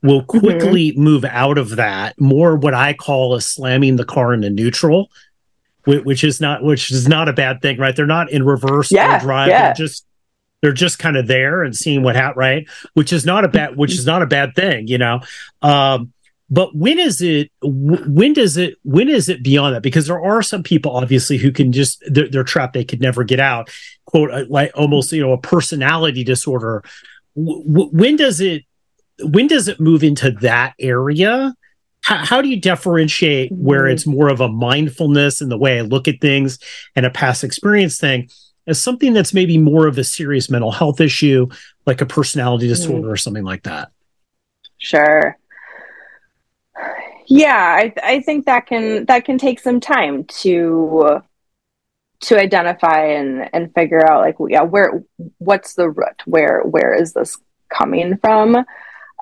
will 0.03 0.21
mm-hmm. 0.21 0.39
quickly 0.39 0.91
mm-hmm. 0.91 1.01
move 1.01 1.23
out 1.23 1.57
of 1.57 1.77
that 1.77 2.19
more 2.19 2.57
what 2.57 2.73
I 2.73 2.93
call 2.93 3.35
a 3.35 3.41
slamming 3.41 3.95
the 3.95 4.03
car 4.03 4.33
into 4.33 4.49
neutral, 4.49 5.09
which 5.85 6.25
is 6.25 6.41
not, 6.41 6.61
which 6.61 6.91
is 6.91 7.07
not 7.07 7.29
a 7.29 7.33
bad 7.33 7.61
thing, 7.61 7.77
right? 7.77 7.95
They're 7.95 8.05
not 8.05 8.29
in 8.29 8.43
reverse 8.43 8.91
yeah, 8.91 9.19
drive. 9.19 9.47
Yeah. 9.47 9.67
They're 9.67 9.75
just, 9.75 10.05
they're 10.65 10.73
just 10.73 10.97
kind 10.97 11.15
of 11.15 11.27
there 11.27 11.61
and 11.61 11.75
seeing 11.75 12.01
what 12.01 12.15
happened, 12.15 12.37
right? 12.37 12.67
Which 12.95 13.13
is 13.13 13.23
not 13.23 13.45
a 13.45 13.47
bad, 13.47 13.77
which 13.77 13.93
is 13.93 14.07
not 14.07 14.23
a 14.23 14.25
bad 14.25 14.55
thing, 14.55 14.87
you 14.87 14.97
know. 14.97 15.19
Um, 15.61 16.11
but 16.49 16.75
when 16.75 16.97
is 16.97 17.21
it? 17.21 17.51
When 17.61 18.33
does 18.33 18.57
it? 18.57 18.77
When 18.81 19.07
is 19.07 19.29
it 19.29 19.43
beyond 19.43 19.75
that? 19.75 19.83
Because 19.83 20.07
there 20.07 20.19
are 20.19 20.41
some 20.41 20.63
people, 20.63 20.97
obviously, 20.97 21.37
who 21.37 21.51
can 21.51 21.71
just 21.71 22.03
they're, 22.07 22.27
they're 22.29 22.43
trapped; 22.43 22.73
they 22.73 22.83
could 22.83 22.99
never 22.99 23.23
get 23.23 23.39
out. 23.39 23.69
Quote, 24.05 24.31
uh, 24.31 24.45
like 24.49 24.71
almost, 24.73 25.11
you 25.11 25.21
know, 25.21 25.33
a 25.33 25.37
personality 25.37 26.23
disorder. 26.23 26.83
W- 27.35 27.89
when 27.91 28.15
does 28.15 28.41
it? 28.41 28.63
When 29.21 29.45
does 29.45 29.67
it 29.67 29.79
move 29.79 30.03
into 30.03 30.31
that 30.41 30.73
area? 30.79 31.53
How, 32.01 32.25
how, 32.25 32.41
do 32.41 32.49
you 32.49 32.59
differentiate 32.59 33.51
where 33.51 33.83
mm-hmm. 33.83 33.93
it's 33.93 34.07
more 34.07 34.29
of 34.29 34.41
a 34.41 34.49
mindfulness 34.49 35.41
in 35.41 35.49
the 35.49 35.59
way 35.59 35.77
I 35.77 35.81
look 35.81 36.07
at 36.07 36.21
things 36.21 36.57
and 36.95 37.05
a 37.05 37.11
past 37.11 37.43
experience 37.43 37.99
thing 37.99 38.29
as 38.67 38.81
something 38.81 39.13
that's 39.13 39.33
maybe 39.33 39.57
more 39.57 39.87
of 39.87 39.97
a 39.97 40.03
serious 40.03 40.49
mental 40.49 40.71
health 40.71 41.01
issue, 41.01 41.47
like 41.85 42.01
a 42.01 42.05
personality 42.05 42.67
disorder 42.67 43.01
mm-hmm. 43.01 43.11
or 43.11 43.17
something 43.17 43.43
like 43.43 43.63
that? 43.63 43.91
Sure. 44.77 45.37
Yeah, 47.27 47.79
I, 47.79 47.93
I 48.03 48.21
think 48.21 48.45
that 48.45 48.67
can 48.67 49.05
that 49.05 49.25
can 49.25 49.37
take 49.37 49.59
some 49.59 49.79
time 49.79 50.25
to 50.25 51.21
to 52.21 52.39
identify 52.39 53.05
and 53.05 53.49
and 53.53 53.73
figure 53.73 54.05
out 54.09 54.21
like 54.21 54.35
yeah 54.49 54.61
where 54.61 55.03
what's 55.37 55.75
the 55.75 55.89
root 55.89 56.21
where 56.25 56.61
where 56.61 56.93
is 56.93 57.13
this 57.13 57.37
coming 57.69 58.17
from 58.17 58.55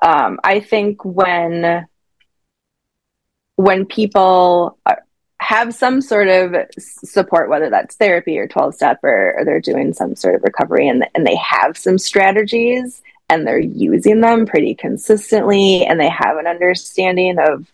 um, 0.02 0.38
i 0.44 0.60
think 0.60 1.04
when 1.04 1.86
when 3.56 3.84
people 3.84 4.78
have 5.40 5.74
some 5.74 6.00
sort 6.00 6.28
of 6.28 6.54
support, 6.78 7.50
whether 7.50 7.68
that's 7.70 7.96
therapy 7.96 8.38
or 8.38 8.46
12 8.46 8.74
step 8.74 9.00
or, 9.02 9.38
or, 9.38 9.44
they're 9.44 9.60
doing 9.60 9.92
some 9.92 10.14
sort 10.16 10.34
of 10.36 10.42
recovery 10.42 10.88
and, 10.88 11.06
and 11.14 11.26
they 11.26 11.36
have 11.36 11.76
some 11.76 11.98
strategies 11.98 13.02
and 13.28 13.46
they're 13.46 13.58
using 13.58 14.20
them 14.20 14.46
pretty 14.46 14.74
consistently 14.74 15.84
and 15.84 15.98
they 15.98 16.08
have 16.08 16.36
an 16.36 16.46
understanding 16.46 17.38
of 17.38 17.70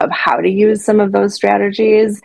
of 0.00 0.10
how 0.12 0.36
to 0.36 0.48
use 0.48 0.84
some 0.84 1.00
of 1.00 1.10
those 1.10 1.34
strategies 1.34 2.22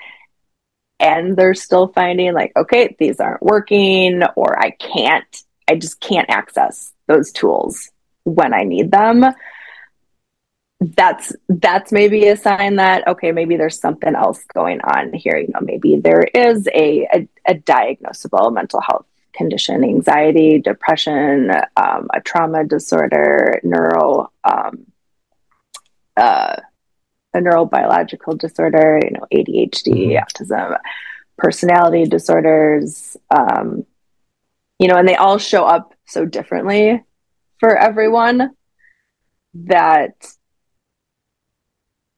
and 1.00 1.36
they're 1.36 1.56
still 1.56 1.88
finding 1.88 2.34
like 2.34 2.52
okay 2.56 2.96
these 3.00 3.20
aren't 3.20 3.42
working 3.42 4.22
or 4.36 4.60
i 4.60 4.70
can't 4.72 5.44
i 5.68 5.76
just 5.76 6.00
can't 6.00 6.30
access 6.30 6.94
those 7.08 7.32
tools 7.32 7.90
when 8.26 8.54
i 8.54 8.62
need 8.62 8.92
them 8.92 9.26
that's 10.84 11.34
that's 11.48 11.92
maybe 11.92 12.28
a 12.28 12.36
sign 12.36 12.76
that 12.76 13.08
okay 13.08 13.32
maybe 13.32 13.56
there's 13.56 13.80
something 13.80 14.16
else 14.16 14.44
going 14.54 14.82
on 14.82 15.14
here 15.14 15.38
you 15.38 15.48
know 15.54 15.62
maybe 15.62 15.96
there 15.96 16.24
is 16.24 16.68
a 16.74 17.08
a, 17.14 17.28
a 17.48 17.56
diagnosable 17.56 18.54
mental 18.54 18.82
health 18.82 19.06
condition 19.34 19.84
anxiety 19.84 20.60
depression 20.60 21.52
um, 21.78 22.08
a 22.14 22.20
trauma 22.22 22.66
disorder 22.66 23.60
neuro 23.64 24.32
um, 24.44 24.86
uh, 26.18 26.56
a 27.34 27.40
neurobiological 27.40 28.38
disorder 28.38 29.00
you 29.04 29.12
know 29.12 29.26
adhd 29.34 29.88
mm-hmm. 29.88 30.44
autism 30.44 30.78
personality 31.38 32.06
disorders 32.06 33.16
um, 33.32 33.86
you 34.80 34.88
know 34.88 34.98
and 34.98 35.08
they 35.08 35.16
all 35.16 35.38
show 35.38 35.66
up 35.66 35.94
so 36.06 36.26
differently 36.26 37.02
for 37.60 37.78
everyone 37.78 38.52
that 39.54 40.14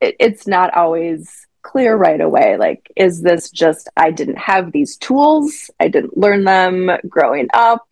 it, 0.05 0.15
it's 0.19 0.47
not 0.47 0.73
always 0.73 1.47
clear 1.61 1.95
right 1.95 2.21
away 2.21 2.57
like 2.57 2.91
is 2.95 3.21
this 3.21 3.49
just 3.49 3.89
i 3.97 4.11
didn't 4.11 4.37
have 4.37 4.71
these 4.71 4.97
tools 4.97 5.71
i 5.79 5.87
didn't 5.87 6.15
learn 6.15 6.43
them 6.43 6.91
growing 7.09 7.47
up. 7.53 7.87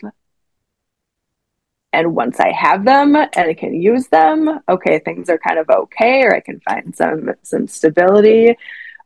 And 1.91 2.15
once 2.15 2.39
i 2.39 2.51
have 2.51 2.85
them 2.85 3.15
and 3.15 3.29
i 3.35 3.53
can 3.53 3.73
use 3.73 4.07
them 4.07 4.59
okay 4.69 4.99
things 4.99 5.29
are 5.29 5.37
kind 5.37 5.59
of 5.59 5.69
okay 5.69 6.23
or 6.23 6.35
i 6.35 6.39
can 6.39 6.59
find 6.61 6.95
some 6.95 7.31
some 7.43 7.67
stability 7.67 8.55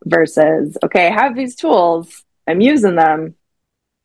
versus 0.06 0.78
okay 0.84 1.08
i 1.08 1.12
have 1.12 1.36
these 1.36 1.56
tools 1.56 2.24
i'm 2.48 2.62
using 2.62 2.96
them 2.96 3.36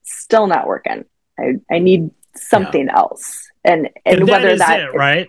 still 0.05 0.47
not 0.47 0.67
working. 0.67 1.05
I, 1.39 1.55
I 1.71 1.79
need 1.79 2.11
something 2.35 2.87
yeah. 2.87 2.97
else. 2.97 3.49
And 3.65 3.89
and, 4.05 4.21
and 4.21 4.29
whether 4.29 4.57
that 4.57 4.81
it, 4.81 4.95
right 4.95 5.29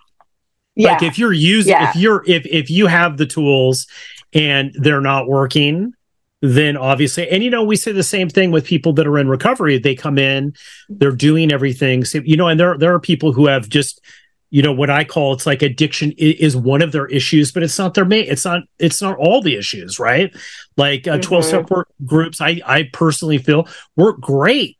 yeah. 0.75 0.93
Like 0.93 1.03
if 1.03 1.19
you're 1.19 1.33
using 1.33 1.71
yeah. 1.71 1.89
if 1.89 1.95
you're 1.95 2.23
if 2.25 2.45
if 2.45 2.69
you 2.69 2.87
have 2.87 3.17
the 3.17 3.25
tools 3.25 3.87
and 4.33 4.73
they're 4.79 5.01
not 5.01 5.27
working, 5.27 5.93
then 6.41 6.77
obviously 6.77 7.29
and 7.29 7.43
you 7.43 7.49
know 7.49 7.63
we 7.63 7.75
say 7.75 7.91
the 7.91 8.03
same 8.03 8.29
thing 8.29 8.51
with 8.51 8.65
people 8.65 8.93
that 8.93 9.07
are 9.07 9.19
in 9.19 9.27
recovery. 9.27 9.77
They 9.77 9.95
come 9.95 10.17
in, 10.17 10.53
they're 10.89 11.11
doing 11.11 11.51
everything. 11.51 12.05
So, 12.05 12.19
you 12.25 12.37
know, 12.37 12.47
and 12.47 12.59
there 12.59 12.77
there 12.77 12.93
are 12.93 12.99
people 12.99 13.33
who 13.33 13.47
have 13.47 13.69
just 13.69 14.01
you 14.49 14.61
know 14.61 14.71
what 14.71 14.89
I 14.89 15.03
call 15.03 15.33
it's 15.33 15.45
like 15.45 15.61
addiction 15.61 16.13
is 16.17 16.55
one 16.55 16.81
of 16.81 16.91
their 16.91 17.07
issues, 17.07 17.51
but 17.51 17.63
it's 17.63 17.79
not 17.79 17.95
their 17.95 18.05
main. 18.05 18.25
It's 18.27 18.45
not. 18.45 18.61
It's 18.77 19.01
not 19.01 19.17
all 19.17 19.41
the 19.41 19.55
issues, 19.55 19.99
right? 19.99 20.31
Like 20.77 21.07
uh, 21.07 21.17
12 21.17 21.45
step 21.45 21.61
mm-hmm. 21.63 21.73
work 21.73 21.89
groups, 22.05 22.39
I 22.39 22.61
I 22.63 22.89
personally 22.93 23.39
feel 23.39 23.67
work 23.95 24.21
great. 24.21 24.77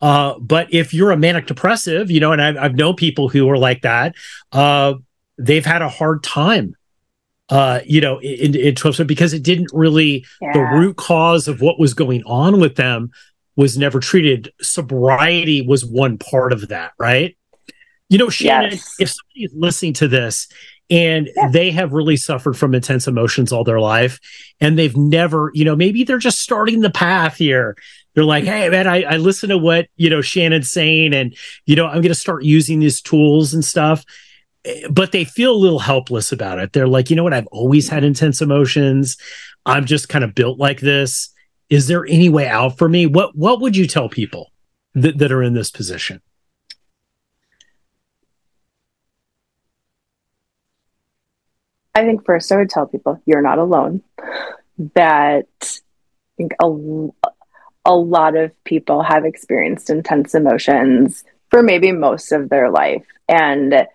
Uh, 0.00 0.38
but 0.38 0.72
if 0.72 0.94
you're 0.94 1.10
a 1.10 1.16
manic 1.16 1.46
depressive, 1.46 2.10
you 2.10 2.20
know, 2.20 2.30
and 2.30 2.40
I've, 2.40 2.56
I've 2.56 2.74
known 2.76 2.94
people 2.94 3.28
who 3.28 3.50
are 3.50 3.58
like 3.58 3.82
that, 3.82 4.14
uh, 4.52 4.94
they've 5.38 5.64
had 5.64 5.82
a 5.82 5.88
hard 5.88 6.22
time 6.22 6.74
uh, 7.50 7.80
you 7.86 8.00
know, 8.00 8.18
in, 8.20 8.54
in 8.54 8.74
12 8.74 9.06
because 9.06 9.32
it 9.32 9.42
didn't 9.42 9.70
really, 9.72 10.26
yeah. 10.40 10.52
the 10.52 10.60
root 10.78 10.96
cause 10.96 11.48
of 11.48 11.60
what 11.60 11.78
was 11.78 11.94
going 11.94 12.22
on 12.24 12.60
with 12.60 12.76
them 12.76 13.10
was 13.56 13.78
never 13.78 14.00
treated. 14.00 14.52
Sobriety 14.60 15.62
was 15.62 15.84
one 15.84 16.18
part 16.18 16.52
of 16.52 16.68
that, 16.68 16.92
right? 16.98 17.36
You 18.10 18.18
know, 18.18 18.28
Shannon, 18.28 18.72
yes. 18.72 18.94
if 18.98 19.10
somebody 19.10 19.44
is 19.44 19.52
listening 19.54 19.94
to 19.94 20.08
this 20.08 20.48
and 20.90 21.28
they 21.50 21.70
have 21.70 21.92
really 21.92 22.16
suffered 22.16 22.56
from 22.56 22.74
intense 22.74 23.06
emotions 23.06 23.52
all 23.52 23.64
their 23.64 23.80
life 23.80 24.20
and 24.60 24.78
they've 24.78 24.96
never, 24.96 25.50
you 25.54 25.64
know, 25.64 25.76
maybe 25.76 26.04
they're 26.04 26.18
just 26.18 26.38
starting 26.38 26.80
the 26.80 26.90
path 26.90 27.36
here. 27.36 27.76
They're 28.14 28.24
like, 28.24 28.44
hey, 28.44 28.68
man, 28.68 28.86
I, 28.86 29.02
I 29.02 29.16
listen 29.16 29.50
to 29.50 29.58
what, 29.58 29.88
you 29.96 30.10
know, 30.10 30.20
Shannon's 30.20 30.70
saying 30.70 31.14
and, 31.14 31.36
you 31.66 31.76
know, 31.76 31.86
I'm 31.86 32.00
going 32.00 32.08
to 32.08 32.14
start 32.14 32.44
using 32.44 32.80
these 32.80 33.00
tools 33.00 33.54
and 33.54 33.64
stuff 33.64 34.04
but 34.90 35.12
they 35.12 35.24
feel 35.24 35.52
a 35.52 35.56
little 35.56 35.78
helpless 35.78 36.32
about 36.32 36.58
it. 36.58 36.72
They're 36.72 36.88
like, 36.88 37.10
you 37.10 37.16
know 37.16 37.24
what? 37.24 37.34
I've 37.34 37.46
always 37.48 37.88
had 37.88 38.04
intense 38.04 38.40
emotions. 38.40 39.16
I'm 39.66 39.84
just 39.84 40.08
kind 40.08 40.24
of 40.24 40.34
built 40.34 40.58
like 40.58 40.80
this. 40.80 41.30
Is 41.70 41.86
there 41.88 42.06
any 42.06 42.28
way 42.28 42.48
out 42.48 42.78
for 42.78 42.88
me? 42.88 43.06
What 43.06 43.36
What 43.36 43.60
would 43.60 43.76
you 43.76 43.86
tell 43.86 44.08
people 44.08 44.52
that, 44.94 45.18
that 45.18 45.32
are 45.32 45.42
in 45.42 45.54
this 45.54 45.70
position? 45.70 46.20
I 51.94 52.04
think 52.04 52.24
first 52.24 52.52
I 52.52 52.56
would 52.58 52.70
tell 52.70 52.86
people 52.86 53.20
you're 53.26 53.42
not 53.42 53.58
alone. 53.58 54.02
That 54.94 55.46
I 55.60 56.36
think 56.36 56.52
a, 56.62 56.68
a 57.84 57.96
lot 57.96 58.36
of 58.36 58.52
people 58.64 59.02
have 59.02 59.24
experienced 59.24 59.90
intense 59.90 60.34
emotions 60.34 61.24
for 61.50 61.62
maybe 61.62 61.90
most 61.90 62.30
of 62.30 62.48
their 62.50 62.70
life. 62.70 63.04
And 63.28 63.86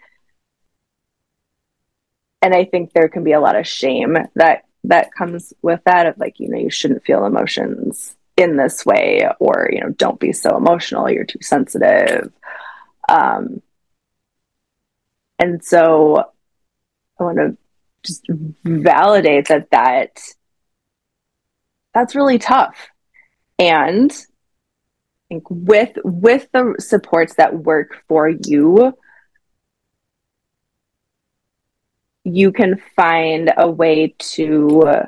and 2.44 2.54
I 2.54 2.66
think 2.66 2.94
there 2.94 3.10
can 3.10 3.24
be 3.24 3.32
a 3.32 3.40
lot 3.40 3.56
of 3.56 3.68
shame 3.68 4.18
that 4.36 4.66
that 4.84 5.14
comes 5.14 5.54
with 5.62 5.82
that 5.86 6.06
of 6.06 6.18
like 6.18 6.40
you 6.40 6.50
know 6.50 6.60
you 6.60 6.70
shouldn't 6.70 7.06
feel 7.06 7.26
emotions 7.26 8.16
in 8.38 8.58
this 8.58 8.86
way 8.86 9.28
or 9.40 9.70
you 9.72 9.80
know 9.80 9.90
don't 9.90 10.20
be 10.20 10.34
so 10.34 10.56
emotional 10.56 11.10
you're 11.10 11.26
too 11.26 11.42
sensitive. 11.42 12.32
Um 13.10 13.62
and 15.40 15.64
so 15.64 16.24
i 17.20 17.24
want 17.24 17.38
to 17.38 17.58
just 18.04 18.24
validate 18.64 19.48
that 19.48 19.72
that 19.72 20.20
that's 21.94 22.16
really 22.16 22.40
tough. 22.40 22.76
And 23.60 24.12
I 24.12 25.24
think 25.30 25.44
with 25.50 25.98
with 26.04 26.48
the 26.52 26.76
supports 26.80 27.36
that 27.36 27.56
work 27.60 27.98
for 28.08 28.28
you 28.30 28.94
you 32.24 32.52
can 32.52 32.82
find 32.96 33.52
a 33.58 33.70
way 33.70 34.16
to 34.18 35.08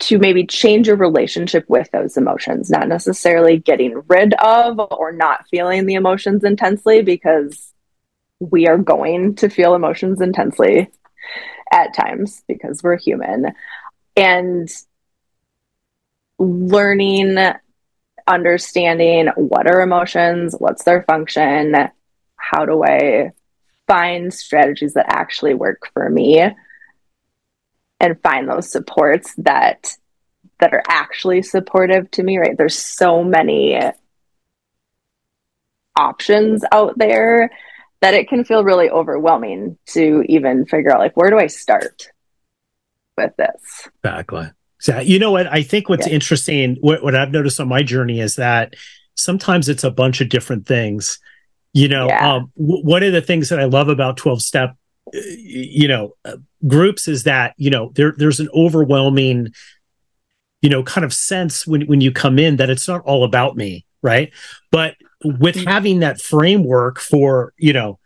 to 0.00 0.18
maybe 0.18 0.44
change 0.44 0.88
your 0.88 0.96
relationship 0.96 1.64
with 1.68 1.88
those 1.92 2.16
emotions, 2.16 2.68
not 2.68 2.88
necessarily 2.88 3.56
getting 3.56 4.02
rid 4.08 4.34
of 4.34 4.80
or 4.90 5.12
not 5.12 5.46
feeling 5.48 5.86
the 5.86 5.94
emotions 5.94 6.42
intensely, 6.42 7.02
because 7.02 7.72
we 8.40 8.66
are 8.66 8.78
going 8.78 9.36
to 9.36 9.48
feel 9.48 9.76
emotions 9.76 10.20
intensely 10.20 10.90
at 11.70 11.94
times 11.94 12.42
because 12.48 12.82
we're 12.82 12.96
human. 12.96 13.52
And 14.16 14.68
learning, 16.40 17.38
understanding 18.26 19.28
what 19.36 19.68
are 19.68 19.80
emotions, 19.82 20.56
what's 20.58 20.82
their 20.82 21.04
function, 21.04 21.76
how 22.34 22.66
do 22.66 22.82
I 22.84 23.30
find 23.92 24.32
strategies 24.32 24.94
that 24.94 25.04
actually 25.06 25.52
work 25.52 25.86
for 25.92 26.08
me 26.08 26.42
and 28.00 28.22
find 28.22 28.48
those 28.48 28.72
supports 28.72 29.34
that 29.36 29.94
that 30.60 30.72
are 30.72 30.82
actually 30.88 31.42
supportive 31.42 32.10
to 32.10 32.22
me 32.22 32.38
right? 32.38 32.56
There's 32.56 32.78
so 32.78 33.22
many 33.22 33.78
options 35.94 36.64
out 36.72 36.96
there 36.96 37.50
that 38.00 38.14
it 38.14 38.30
can 38.30 38.44
feel 38.44 38.64
really 38.64 38.88
overwhelming 38.88 39.76
to 39.88 40.24
even 40.26 40.64
figure 40.64 40.90
out 40.90 40.98
like 40.98 41.14
where 41.14 41.28
do 41.28 41.38
i 41.38 41.46
start 41.48 42.08
with 43.18 43.36
this? 43.36 43.90
Exactly. 44.02 44.46
So 44.80 45.00
you 45.00 45.18
know 45.18 45.32
what? 45.32 45.46
I 45.52 45.62
think 45.62 45.90
what's 45.90 46.06
yeah. 46.06 46.14
interesting 46.14 46.78
what, 46.80 47.02
what 47.02 47.14
i've 47.14 47.30
noticed 47.30 47.60
on 47.60 47.68
my 47.68 47.82
journey 47.82 48.20
is 48.20 48.36
that 48.36 48.72
sometimes 49.16 49.68
it's 49.68 49.84
a 49.84 49.90
bunch 49.90 50.22
of 50.22 50.30
different 50.30 50.66
things 50.66 51.18
you 51.72 51.88
know 51.88 52.06
yeah. 52.06 52.34
um, 52.34 52.52
w- 52.56 52.84
one 52.84 53.02
of 53.02 53.12
the 53.12 53.22
things 53.22 53.48
that 53.48 53.60
i 53.60 53.64
love 53.64 53.88
about 53.88 54.16
12 54.16 54.42
step 54.42 54.76
uh, 55.14 55.18
you 55.38 55.88
know 55.88 56.14
uh, 56.24 56.36
groups 56.66 57.08
is 57.08 57.24
that 57.24 57.54
you 57.56 57.70
know 57.70 57.90
there 57.94 58.14
there's 58.16 58.40
an 58.40 58.48
overwhelming 58.54 59.48
you 60.60 60.68
know 60.68 60.82
kind 60.82 61.04
of 61.04 61.12
sense 61.12 61.66
when 61.66 61.82
when 61.82 62.00
you 62.00 62.12
come 62.12 62.38
in 62.38 62.56
that 62.56 62.70
it's 62.70 62.88
not 62.88 63.02
all 63.02 63.24
about 63.24 63.56
me 63.56 63.84
right 64.02 64.32
but 64.70 64.94
with 65.24 65.56
mm-hmm. 65.56 65.68
having 65.68 66.00
that 66.00 66.20
framework 66.20 66.98
for 66.98 67.52
you 67.56 67.72
know 67.72 67.98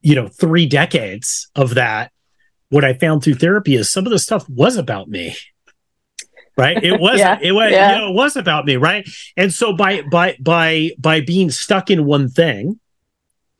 you 0.00 0.14
know 0.14 0.28
3 0.28 0.66
decades 0.66 1.48
of 1.54 1.74
that 1.74 2.12
what 2.70 2.84
i 2.84 2.92
found 2.92 3.22
through 3.22 3.34
therapy 3.34 3.74
is 3.74 3.90
some 3.90 4.06
of 4.06 4.12
the 4.12 4.18
stuff 4.18 4.48
was 4.48 4.76
about 4.76 5.08
me 5.08 5.36
right 6.56 6.82
it 6.82 7.00
was 7.00 7.18
yeah, 7.18 7.38
it 7.40 7.52
was 7.52 7.70
yeah. 7.70 7.92
you 7.92 7.98
know, 7.98 8.08
it 8.10 8.14
was 8.14 8.36
about 8.36 8.64
me 8.64 8.76
right 8.76 9.08
and 9.36 9.52
so 9.52 9.72
by 9.72 10.02
by 10.10 10.36
by 10.40 10.90
by 10.98 11.20
being 11.20 11.50
stuck 11.50 11.90
in 11.90 12.04
one 12.04 12.28
thing 12.28 12.79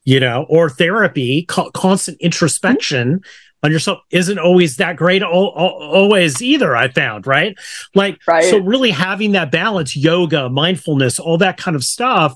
you 0.05 0.21
know 0.21 0.47
or 0.49 0.69
therapy 0.69 1.45
co- 1.45 1.71
constant 1.71 2.17
introspection 2.21 3.19
mm-hmm. 3.19 3.65
on 3.65 3.73
yourself 3.73 3.99
isn't 4.11 4.39
always 4.39 4.77
that 4.77 4.97
great 4.97 5.23
always 5.23 6.41
either 6.43 6.77
i 6.77 6.89
found 6.89 7.27
right 7.27 7.57
like 7.95 8.19
right. 8.27 8.45
so 8.45 8.59
really 8.59 8.91
having 8.91 9.33
that 9.33 9.51
balance 9.51 9.97
yoga 9.97 10.49
mindfulness 10.49 11.19
all 11.19 11.39
that 11.39 11.57
kind 11.57 11.77
of 11.77 11.85
stuff 11.85 12.35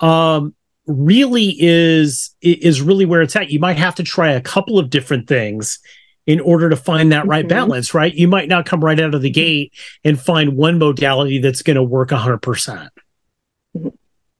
um 0.00 0.54
really 0.86 1.56
is 1.58 2.34
is 2.42 2.82
really 2.82 3.06
where 3.06 3.22
it's 3.22 3.36
at 3.36 3.50
you 3.50 3.58
might 3.58 3.78
have 3.78 3.94
to 3.94 4.02
try 4.02 4.30
a 4.32 4.40
couple 4.40 4.78
of 4.78 4.90
different 4.90 5.26
things 5.26 5.78
in 6.26 6.40
order 6.40 6.70
to 6.70 6.76
find 6.76 7.12
that 7.12 7.26
right 7.26 7.44
mm-hmm. 7.46 7.56
balance, 7.56 7.94
right? 7.94 8.14
You 8.14 8.28
might 8.28 8.48
not 8.48 8.66
come 8.66 8.82
right 8.82 8.98
out 8.98 9.14
of 9.14 9.22
the 9.22 9.30
gate 9.30 9.72
and 10.04 10.20
find 10.20 10.56
one 10.56 10.78
modality 10.78 11.38
that's 11.38 11.62
going 11.62 11.76
to 11.76 11.82
work 11.82 12.10
100%. 12.10 12.40
percent 12.40 12.90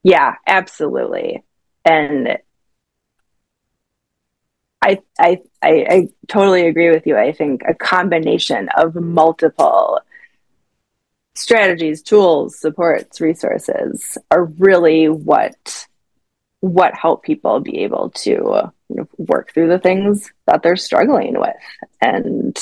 Yeah, 0.02 0.34
absolutely. 0.46 1.44
And 1.84 2.38
I, 4.84 5.00
I, 5.18 5.40
I, 5.62 5.86
I 5.88 6.08
totally 6.28 6.66
agree 6.66 6.90
with 6.90 7.06
you. 7.06 7.16
I 7.16 7.32
think 7.32 7.62
a 7.66 7.72
combination 7.72 8.68
of 8.76 8.94
multiple 8.94 9.98
strategies, 11.34 12.02
tools, 12.02 12.60
supports, 12.60 13.18
resources 13.18 14.18
are 14.30 14.44
really 14.44 15.08
what 15.08 15.86
what 16.60 16.94
help 16.94 17.22
people 17.22 17.60
be 17.60 17.80
able 17.80 18.10
to 18.10 18.30
you 18.30 18.96
know, 18.96 19.08
work 19.16 19.52
through 19.52 19.68
the 19.68 19.78
things 19.78 20.30
that 20.46 20.62
they're 20.62 20.76
struggling 20.76 21.38
with. 21.38 21.56
And 22.02 22.56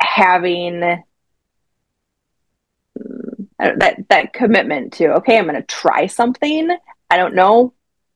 having 0.00 0.80
mm, 2.98 3.46
that 3.58 4.08
that 4.08 4.32
commitment 4.32 4.94
to 4.94 5.14
okay 5.14 5.38
i'm 5.38 5.46
going 5.46 5.56
to 5.56 5.62
try 5.62 6.06
something. 6.06 6.74
I 7.10 7.16
don't 7.18 7.34
know 7.34 7.74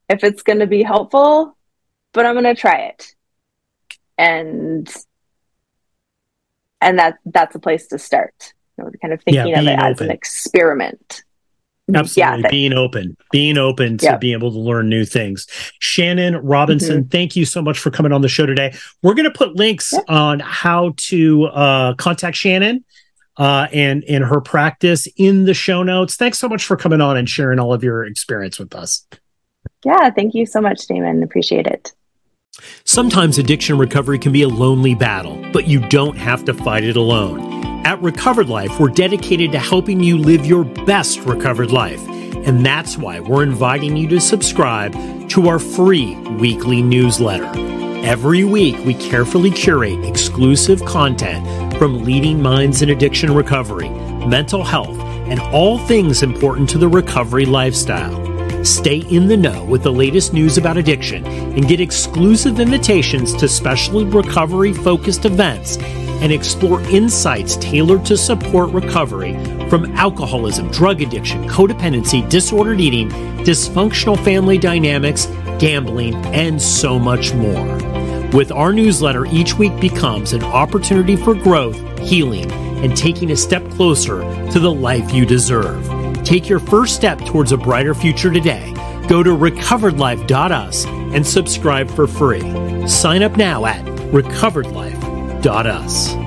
if 0.08 0.24
it's 0.24 0.42
going 0.42 0.58
to 0.58 0.66
be 0.66 0.82
helpful 0.82 1.56
but 2.12 2.26
i'm 2.26 2.34
going 2.34 2.44
to 2.44 2.54
try 2.54 2.86
it 2.86 3.14
and 4.18 4.92
and 6.80 6.98
that 6.98 7.18
that's 7.26 7.54
a 7.54 7.58
place 7.58 7.86
to 7.88 7.98
start 7.98 8.52
you 8.78 8.84
know, 8.84 8.90
kind 9.00 9.14
of 9.14 9.22
thinking 9.22 9.48
yeah, 9.48 9.60
of 9.60 9.66
it 9.66 9.72
open. 9.72 9.84
as 9.84 10.00
an 10.00 10.10
experiment 10.10 11.22
Absolutely. 11.94 12.42
Yeah, 12.42 12.50
being 12.50 12.72
open, 12.72 13.16
being 13.30 13.58
open 13.58 13.98
to 13.98 14.18
being 14.18 14.32
able 14.32 14.50
to 14.50 14.58
learn 14.58 14.88
new 14.88 15.04
things. 15.04 15.46
Shannon 15.78 16.36
Robinson, 16.36 17.02
mm-hmm. 17.02 17.08
thank 17.10 17.36
you 17.36 17.44
so 17.44 17.62
much 17.62 17.78
for 17.78 17.92
coming 17.92 18.10
on 18.10 18.22
the 18.22 18.28
show 18.28 18.44
today. 18.44 18.74
We're 19.02 19.14
going 19.14 19.30
to 19.30 19.36
put 19.36 19.54
links 19.54 19.94
on 20.08 20.40
how 20.40 20.94
to 20.96 21.44
uh, 21.44 21.94
contact 21.94 22.36
Shannon 22.36 22.84
uh, 23.36 23.68
and, 23.72 24.02
and 24.04 24.24
her 24.24 24.40
practice 24.40 25.06
in 25.16 25.44
the 25.44 25.54
show 25.54 25.84
notes. 25.84 26.16
Thanks 26.16 26.38
so 26.38 26.48
much 26.48 26.64
for 26.64 26.76
coming 26.76 27.00
on 27.00 27.16
and 27.16 27.28
sharing 27.28 27.60
all 27.60 27.72
of 27.72 27.84
your 27.84 28.04
experience 28.04 28.58
with 28.58 28.74
us. 28.74 29.06
Yeah, 29.84 30.10
thank 30.10 30.34
you 30.34 30.46
so 30.46 30.60
much, 30.60 30.86
Damon. 30.86 31.22
Appreciate 31.22 31.66
it. 31.66 31.92
Sometimes 32.84 33.38
addiction 33.38 33.78
recovery 33.78 34.18
can 34.18 34.32
be 34.32 34.42
a 34.42 34.48
lonely 34.48 34.94
battle, 34.94 35.44
but 35.52 35.66
you 35.66 35.80
don't 35.88 36.16
have 36.16 36.44
to 36.46 36.54
fight 36.54 36.84
it 36.84 36.96
alone. 36.96 37.84
At 37.86 38.00
Recovered 38.02 38.48
Life, 38.48 38.80
we're 38.80 38.88
dedicated 38.88 39.52
to 39.52 39.58
helping 39.58 40.00
you 40.00 40.18
live 40.18 40.46
your 40.46 40.64
best 40.64 41.20
recovered 41.20 41.70
life. 41.70 42.00
And 42.08 42.64
that's 42.64 42.96
why 42.96 43.20
we're 43.20 43.42
inviting 43.42 43.96
you 43.96 44.08
to 44.08 44.20
subscribe 44.20 44.92
to 45.30 45.48
our 45.48 45.58
free 45.58 46.16
weekly 46.38 46.82
newsletter. 46.82 47.50
Every 48.04 48.44
week, 48.44 48.76
we 48.84 48.94
carefully 48.94 49.50
curate 49.50 50.04
exclusive 50.04 50.84
content 50.84 51.76
from 51.76 52.04
leading 52.04 52.40
minds 52.40 52.82
in 52.82 52.90
addiction 52.90 53.34
recovery, 53.34 53.88
mental 53.88 54.64
health, 54.64 54.98
and 55.28 55.40
all 55.40 55.78
things 55.78 56.22
important 56.22 56.70
to 56.70 56.78
the 56.78 56.88
recovery 56.88 57.46
lifestyle. 57.46 58.25
Stay 58.66 58.98
in 59.10 59.28
the 59.28 59.36
know 59.36 59.64
with 59.66 59.84
the 59.84 59.92
latest 59.92 60.32
news 60.32 60.58
about 60.58 60.76
addiction 60.76 61.24
and 61.24 61.68
get 61.68 61.80
exclusive 61.80 62.58
invitations 62.58 63.32
to 63.36 63.46
special 63.46 64.04
recovery 64.04 64.72
focused 64.72 65.24
events 65.24 65.76
and 66.20 66.32
explore 66.32 66.80
insights 66.90 67.54
tailored 67.58 68.04
to 68.04 68.16
support 68.16 68.72
recovery 68.72 69.34
from 69.70 69.94
alcoholism, 69.94 70.68
drug 70.72 71.00
addiction, 71.00 71.48
codependency, 71.48 72.28
disordered 72.28 72.80
eating, 72.80 73.08
dysfunctional 73.44 74.18
family 74.24 74.58
dynamics, 74.58 75.26
gambling, 75.60 76.16
and 76.34 76.60
so 76.60 76.98
much 76.98 77.32
more. 77.34 77.66
With 78.32 78.50
our 78.50 78.72
newsletter, 78.72 79.26
each 79.26 79.54
week 79.54 79.78
becomes 79.78 80.32
an 80.32 80.42
opportunity 80.42 81.14
for 81.14 81.36
growth, 81.36 81.78
healing, 82.00 82.50
and 82.50 82.96
taking 82.96 83.30
a 83.30 83.36
step 83.36 83.64
closer 83.70 84.22
to 84.50 84.58
the 84.58 84.72
life 84.72 85.12
you 85.12 85.24
deserve. 85.24 85.95
Take 86.26 86.48
your 86.48 86.58
first 86.58 86.96
step 86.96 87.20
towards 87.20 87.52
a 87.52 87.56
brighter 87.56 87.94
future 87.94 88.32
today. 88.32 88.72
Go 89.08 89.22
to 89.22 89.30
recoveredlife.us 89.30 90.84
and 90.84 91.24
subscribe 91.24 91.88
for 91.88 92.08
free. 92.08 92.88
Sign 92.88 93.22
up 93.22 93.36
now 93.36 93.64
at 93.64 93.84
recoveredlife.us. 94.10 96.25